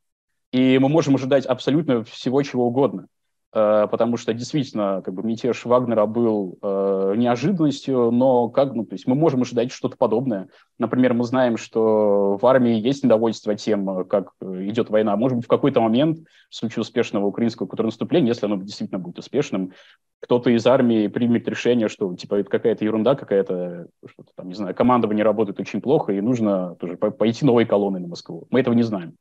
И 0.53 0.79
мы 0.79 0.89
можем 0.89 1.17
ожидать 1.17 1.47
абсолютно 1.47 2.05
всего, 2.05 2.43
чего 2.43 2.67
угодно. 2.67 3.07
Э, 3.55 3.87
потому 3.89 4.17
что 4.17 4.35
действительно 4.35 5.01
как 5.05 5.15
бы 5.15 5.23
мятеж 5.23 5.65
Вагнера 5.65 6.07
был 6.07 6.59
э, 6.61 7.15
неожиданностью, 7.17 8.11
но 8.11 8.49
как, 8.49 8.75
ну, 8.75 8.85
то 8.85 8.95
есть 8.95 9.07
мы 9.07 9.15
можем 9.15 9.43
ожидать 9.43 9.71
что-то 9.71 9.97
подобное. 9.97 10.49
Например, 10.79 11.15
мы 11.15 11.23
знаем, 11.23 11.57
что 11.57 12.37
в 12.37 12.45
армии 12.47 12.81
есть 12.81 13.05
недовольство 13.05 13.55
тем, 13.55 14.07
как 14.07 14.33
идет 14.41 14.91
война. 14.91 15.15
Может 15.15 15.37
быть, 15.37 15.45
в 15.47 15.49
какой-то 15.49 15.81
момент, 15.81 16.19
в 16.51 16.55
случае 16.55 16.81
успешного 16.81 17.27
украинского 17.27 17.69
контрнаступления, 17.69 18.31
если 18.31 18.47
оно 18.47 18.57
действительно 18.57 18.99
будет 18.99 19.21
успешным, 19.21 19.71
кто-то 20.19 20.51
из 20.51 20.67
армии 20.67 21.07
примет 21.07 21.47
решение, 21.47 21.89
что 21.89 22.13
типа 22.17 22.37
это 22.37 22.51
какая-то 22.51 22.85
ерунда, 22.85 23.15
какая-то, 23.15 23.87
что-то 24.05 24.31
там, 24.35 24.49
не 24.49 24.55
знаю, 24.55 24.75
командование 24.75 25.25
работает 25.25 25.61
очень 25.61 25.81
плохо, 25.81 26.13
и 26.13 26.21
нужно 26.21 26.75
тоже 26.81 26.97
пойти 26.97 27.45
новой 27.45 27.67
колонной 27.67 28.01
на 28.01 28.09
Москву. 28.09 28.49
Мы 28.51 28.59
этого 28.59 28.75
не 28.75 28.83
знаем. 28.83 29.15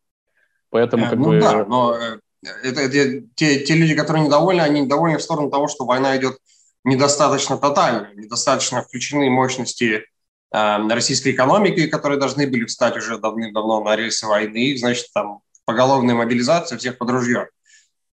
Поэтому, 0.71 1.05
э, 1.05 1.09
как 1.09 1.19
ну, 1.19 1.25
бы... 1.25 1.39
Да, 1.39 1.65
но 1.65 1.95
это, 2.63 2.81
это 2.81 3.27
те, 3.35 3.59
те 3.59 3.75
люди, 3.75 3.95
которые 3.95 4.25
недовольны, 4.25 4.61
они 4.61 4.81
недовольны 4.81 5.17
в 5.17 5.23
сторону 5.23 5.49
того, 5.49 5.67
что 5.67 5.85
война 5.85 6.17
идет 6.17 6.37
недостаточно 6.83 7.57
тотально, 7.57 8.13
недостаточно 8.15 8.81
включены 8.81 9.29
мощности 9.29 10.05
э, 10.51 10.87
российской 10.89 11.31
экономики, 11.31 11.87
которые 11.87 12.19
должны 12.19 12.47
были 12.47 12.65
встать 12.65 12.97
уже 12.97 13.17
давным-давно 13.17 13.83
на 13.83 13.95
рельсы 13.95 14.27
войны, 14.27 14.75
значит, 14.77 15.07
там 15.13 15.39
поголовная 15.65 16.15
мобилизация 16.15 16.77
всех 16.77 16.97
под 16.97 17.09
ружье. 17.09 17.49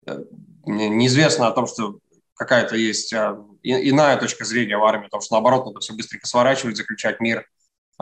Э, 0.06 0.18
неизвестно 0.66 1.48
о 1.48 1.52
том, 1.52 1.66
что 1.66 1.98
какая-то 2.34 2.76
есть 2.76 3.12
э, 3.12 3.36
иная 3.62 4.16
точка 4.18 4.44
зрения 4.44 4.76
в 4.76 4.84
армии, 4.84 5.06
о 5.06 5.10
том, 5.10 5.20
что 5.20 5.34
наоборот 5.34 5.66
надо 5.66 5.80
все 5.80 5.94
быстренько 5.94 6.26
сворачивать, 6.26 6.76
заключать 6.76 7.20
мир 7.20 7.46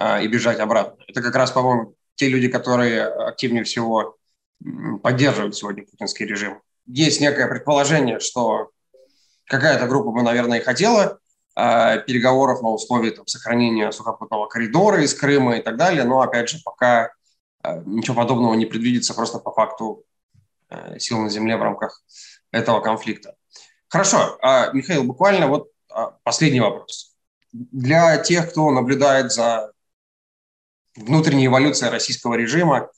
э, 0.01 0.25
и 0.25 0.29
бежать 0.29 0.59
обратно. 0.59 1.03
Это 1.07 1.23
как 1.23 1.35
раз, 1.35 1.53
по-моему, 1.53 1.95
те 2.17 2.29
люди, 2.29 2.49
которые 2.49 3.05
активнее 3.05 3.65
всего 3.65 4.17
поддерживают 5.03 5.57
сегодня 5.57 5.85
путинский 5.85 6.27
режим. 6.27 6.61
Есть 6.87 7.21
некое 7.21 7.49
предположение, 7.49 8.21
что 8.21 8.71
какая-то 9.47 9.87
группа 9.87 10.11
бы, 10.11 10.23
наверное, 10.23 10.61
и 10.61 10.63
хотела 10.63 11.19
э, 11.57 12.01
переговоров 12.07 12.63
на 12.63 12.71
условии 12.71 13.11
там, 13.11 13.27
сохранения 13.27 13.91
сухопутного 13.93 14.47
коридора 14.47 15.03
из 15.03 15.15
Крыма 15.15 15.57
и 15.57 15.63
так 15.63 15.77
далее, 15.77 16.05
но, 16.05 16.21
опять 16.21 16.49
же, 16.49 16.59
пока 16.65 17.11
э, 17.63 17.83
ничего 17.85 18.17
подобного 18.17 18.55
не 18.55 18.67
предвидится 18.67 19.15
просто 19.15 19.39
по 19.39 19.53
факту 19.53 20.05
э, 20.69 20.99
сил 20.99 21.19
на 21.19 21.29
земле 21.29 21.57
в 21.57 21.63
рамках 21.63 22.03
этого 22.51 22.81
конфликта. 22.81 23.35
Хорошо, 23.89 24.39
э, 24.43 24.73
Михаил, 24.73 25.05
буквально 25.05 25.49
вот 25.49 25.69
э, 25.95 26.01
последний 26.23 26.61
вопрос. 26.61 27.15
Для 27.53 28.19
тех, 28.19 28.51
кто 28.51 28.71
наблюдает 28.71 29.33
за 29.33 29.73
внутренней 30.97 31.47
эволюцией 31.47 31.91
российского 31.91 32.35
режима, 32.35 32.91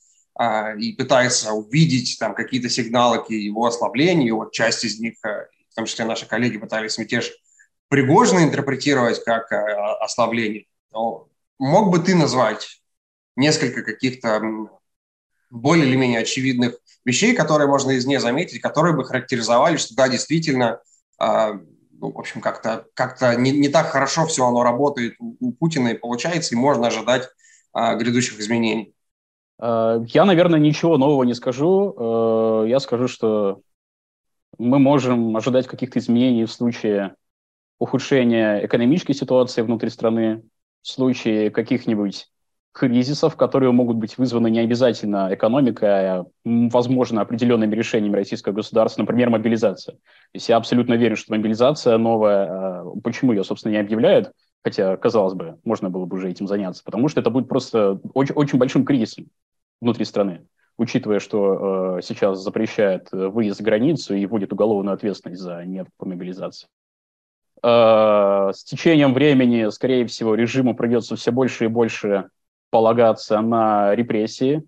и 0.79 0.93
пытается 0.93 1.53
увидеть 1.53 2.17
там 2.21 2.35
какие-то 2.35 2.69
сигналы 2.69 3.25
к 3.25 3.31
его 3.31 3.67
ослаблению. 3.67 4.37
Вот 4.37 4.53
часть 4.53 4.85
из 4.85 5.01
них, 5.01 5.15
э, 5.25 5.47
в 5.71 5.75
том 5.75 5.87
числе 5.87 6.05
наши 6.05 6.27
коллеги, 6.27 6.59
пытались 6.59 6.99
мятеж 6.99 7.33
Пригожина 7.89 8.45
интерпретировать 8.45 9.25
как 9.25 9.51
э, 9.51 9.57
ослабление. 10.01 10.67
Но 10.93 11.29
мог 11.59 11.91
бы 11.91 11.99
ты 11.99 12.15
назвать 12.15 12.83
несколько 13.35 13.83
каких-то 13.83 14.41
более 15.51 15.87
или 15.87 15.97
менее 15.97 16.21
очевидных 16.21 16.79
вещей, 17.05 17.35
которые 17.35 17.67
можно 17.67 17.93
из 17.93 18.05
нее 18.05 18.21
заметить, 18.21 18.61
которые 18.61 18.95
бы 18.95 19.05
характеризовали, 19.05 19.79
что 19.79 19.95
да, 19.95 20.09
действительно, 20.09 20.81
а, 21.19 21.53
ну, 21.93 22.13
в 22.13 22.19
общем, 22.19 22.43
как-то 22.43 22.87
как 22.95 23.21
не, 23.39 23.53
не 23.53 23.69
так 23.69 23.91
хорошо 23.91 24.27
все 24.27 24.47
оно 24.47 24.63
работает 24.63 25.15
у, 25.19 25.37
у 25.41 25.53
Путина 25.53 25.89
и 25.89 25.99
получается, 25.99 26.55
и 26.55 26.59
можно 26.59 26.89
ожидать 26.89 27.29
а, 27.73 27.95
грядущих 27.95 28.39
изменений. 28.39 28.95
Э, 29.61 30.01
я, 30.09 30.25
наверное, 30.25 30.61
ничего 30.61 30.99
нового 30.99 31.25
не 31.25 31.35
скажу. 31.35 31.95
Э, 32.65 32.69
я 32.69 32.81
скажу, 32.81 33.09
что 33.09 33.61
мы 34.59 34.79
можем 34.79 35.37
ожидать 35.37 35.67
каких-то 35.67 35.99
изменений 35.99 36.45
в 36.45 36.53
случае 36.53 37.15
ухудшения 37.79 38.65
экономической 38.65 39.13
ситуации 39.13 39.63
внутри 39.63 39.91
страны, 39.91 40.43
в 40.83 40.89
случае 40.89 41.51
каких-нибудь 41.51 42.29
кризисов, 42.73 43.37
которые 43.37 43.73
могут 43.73 43.97
быть 43.97 44.19
вызваны 44.19 44.51
не 44.51 44.61
обязательно 44.61 45.33
экономикой, 45.33 45.89
а, 45.89 46.27
возможно, 46.45 47.21
определенными 47.21 47.75
решениями 47.75 48.17
российского 48.17 48.53
государства, 48.53 49.03
например, 49.03 49.31
мобилизация. 49.31 49.95
То 49.95 50.01
есть 50.35 50.49
я 50.49 50.57
абсолютно 50.57 50.95
верю, 50.95 51.17
что 51.17 51.33
мобилизация 51.35 51.99
новая, 51.99 52.47
э, 52.47 52.85
почему 53.03 53.33
ее, 53.33 53.43
собственно, 53.43 53.73
не 53.73 53.79
объявляют, 53.79 54.33
хотя, 54.63 54.97
казалось 54.97 55.35
бы, 55.35 55.59
можно 55.65 55.91
было 55.91 56.05
бы 56.05 56.17
уже 56.17 56.31
этим 56.31 56.47
заняться, 56.47 56.85
потому 56.85 57.09
что 57.09 57.21
это 57.21 57.31
будет 57.31 57.49
просто 57.49 58.01
очень, 58.15 58.35
очень 58.35 58.59
большим 58.59 58.85
кризисом 58.85 59.27
внутри 59.81 60.05
страны, 60.05 60.47
учитывая, 60.77 61.21
что 61.21 61.99
э, 61.99 62.03
сейчас 62.03 62.41
запрещает 62.41 63.09
э, 63.13 63.29
выезд 63.29 63.59
за 63.59 63.65
границу 63.65 64.15
и 64.15 64.27
вводит 64.27 64.53
уголовную 64.53 64.95
ответственность 64.95 65.41
за 65.41 65.65
мобилизации. 66.01 66.69
Э, 67.63 68.51
с 68.55 68.65
течением 68.65 69.15
времени, 69.15 69.71
скорее 69.71 70.07
всего, 70.07 70.35
режиму 70.35 70.75
придется 70.75 71.17
все 71.17 71.31
больше 71.31 71.65
и 71.65 71.69
больше 71.69 72.29
полагаться 72.71 73.41
на 73.41 73.95
репрессии, 73.95 74.63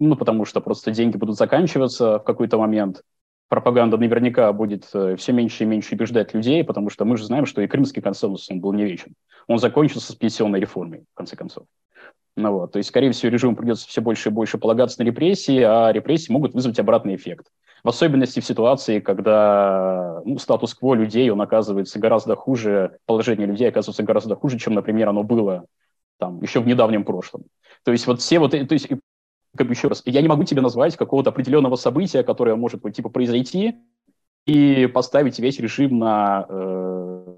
ну, 0.00 0.16
потому 0.16 0.44
что 0.44 0.60
просто 0.60 0.90
деньги 0.90 1.16
будут 1.16 1.36
заканчиваться 1.36 2.18
в 2.18 2.24
какой-то 2.24 2.58
момент. 2.58 3.02
Пропаганда 3.48 3.96
наверняка 3.96 4.52
будет 4.52 4.88
э, 4.94 5.16
все 5.16 5.32
меньше 5.32 5.64
и 5.64 5.66
меньше 5.66 5.94
убеждать 5.94 6.34
людей, 6.34 6.64
потому 6.64 6.90
что 6.90 7.04
мы 7.04 7.16
же 7.16 7.24
знаем, 7.24 7.46
что 7.46 7.62
и 7.62 7.66
Крымский 7.66 8.02
консенсус 8.02 8.50
он 8.50 8.60
был 8.60 8.72
не 8.72 8.84
вечен. 8.84 9.14
Он 9.46 9.58
закончился 9.58 10.12
с 10.12 10.16
пенсионной 10.16 10.60
реформой, 10.60 11.04
в 11.12 11.14
конце 11.14 11.36
концов. 11.36 11.66
Ну 12.36 12.52
вот, 12.52 12.72
то 12.72 12.78
есть, 12.78 12.88
скорее 12.88 13.12
всего, 13.12 13.30
режиму 13.30 13.54
придется 13.54 13.86
все 13.86 14.00
больше 14.00 14.28
и 14.28 14.32
больше 14.32 14.58
полагаться 14.58 15.00
на 15.00 15.06
репрессии, 15.06 15.60
а 15.60 15.92
репрессии 15.92 16.32
могут 16.32 16.52
вызвать 16.52 16.80
обратный 16.80 17.14
эффект. 17.14 17.46
В 17.84 17.88
особенности 17.88 18.40
в 18.40 18.44
ситуации, 18.44 18.98
когда 18.98 20.20
ну, 20.24 20.38
статус-кво 20.38 20.94
людей, 20.94 21.30
он 21.30 21.40
оказывается 21.40 22.00
гораздо 22.00 22.34
хуже, 22.34 22.98
положение 23.06 23.46
людей 23.46 23.68
оказывается 23.68 24.02
гораздо 24.02 24.34
хуже, 24.34 24.58
чем, 24.58 24.74
например, 24.74 25.10
оно 25.10 25.22
было 25.22 25.66
там, 26.18 26.42
еще 26.42 26.60
в 26.60 26.66
недавнем 26.66 27.04
прошлом. 27.04 27.44
То 27.84 27.92
есть 27.92 28.06
вот 28.06 28.20
все 28.20 28.38
вот, 28.38 28.50
то 28.50 28.72
есть 28.72 28.88
как 29.56 29.66
бы 29.68 29.72
еще 29.72 29.88
раз, 29.88 30.02
я 30.04 30.20
не 30.20 30.28
могу 30.28 30.44
тебе 30.44 30.60
назвать 30.60 30.96
какого-то 30.96 31.30
определенного 31.30 31.76
события, 31.76 32.24
которое 32.24 32.56
может 32.56 32.82
вот, 32.82 32.94
типа 32.94 33.10
произойти 33.10 33.76
и 34.46 34.86
поставить 34.86 35.38
весь 35.38 35.60
режим 35.60 35.98
на 35.98 36.46
э, 36.48 37.36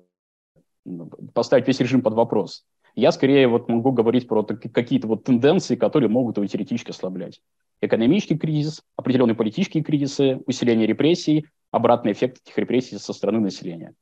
поставить 1.34 1.66
весь 1.66 1.80
режим 1.80 2.02
под 2.02 2.14
вопрос. 2.14 2.64
Я 2.96 3.12
скорее 3.12 3.46
вот 3.46 3.68
могу 3.68 3.92
говорить 3.92 4.26
про 4.26 4.42
какие-то 4.42 5.06
вот 5.06 5.24
тенденции, 5.24 5.76
которые 5.76 6.08
могут 6.08 6.38
его 6.38 6.46
теоретически 6.46 6.90
ослаблять. 6.90 7.42
Экономический 7.82 8.38
кризис, 8.38 8.82
определенные 8.96 9.34
политические 9.34 9.84
кризисы, 9.84 10.40
усиление 10.46 10.86
репрессий, 10.86 11.46
обратный 11.70 12.12
эффект 12.12 12.38
этих 12.42 12.56
репрессий 12.56 12.96
со 12.98 13.12
стороны 13.12 13.40
населения. 13.40 13.94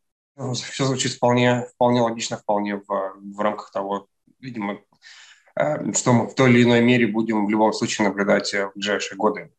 Все 0.55 0.85
звучит 0.85 1.13
вполне, 1.13 1.67
вполне 1.75 2.03
логично, 2.03 2.37
вполне 2.37 2.77
в, 2.77 2.87
в 2.87 3.41
рамках 3.41 3.73
того, 3.73 4.07
видимо, 4.39 4.79
э, 5.57 5.93
что 5.93 6.13
мы 6.13 6.29
в 6.29 6.35
той 6.37 6.51
или 6.51 6.63
иной 6.63 6.81
мере 6.81 7.09
будем 7.09 7.47
в 7.47 7.51
любом 7.51 7.73
случае 7.73 8.09
наблюдать 8.09 8.55
э, 8.55 8.69
в 8.69 8.75
ближайшие 8.75 9.17
годы. 9.17 9.51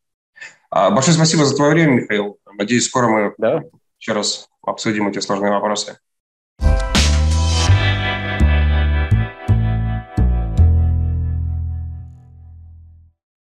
А, 0.70 0.90
большое 0.90 1.14
спасибо 1.14 1.44
за 1.44 1.54
твое 1.56 1.72
время, 1.72 2.00
Михаил. 2.00 2.38
Надеюсь, 2.54 2.86
скоро 2.86 3.08
мы 3.08 3.34
да? 3.36 3.62
еще 3.98 4.12
раз 4.12 4.48
обсудим 4.62 5.08
эти 5.08 5.18
сложные 5.18 5.52
вопросы. 5.52 5.98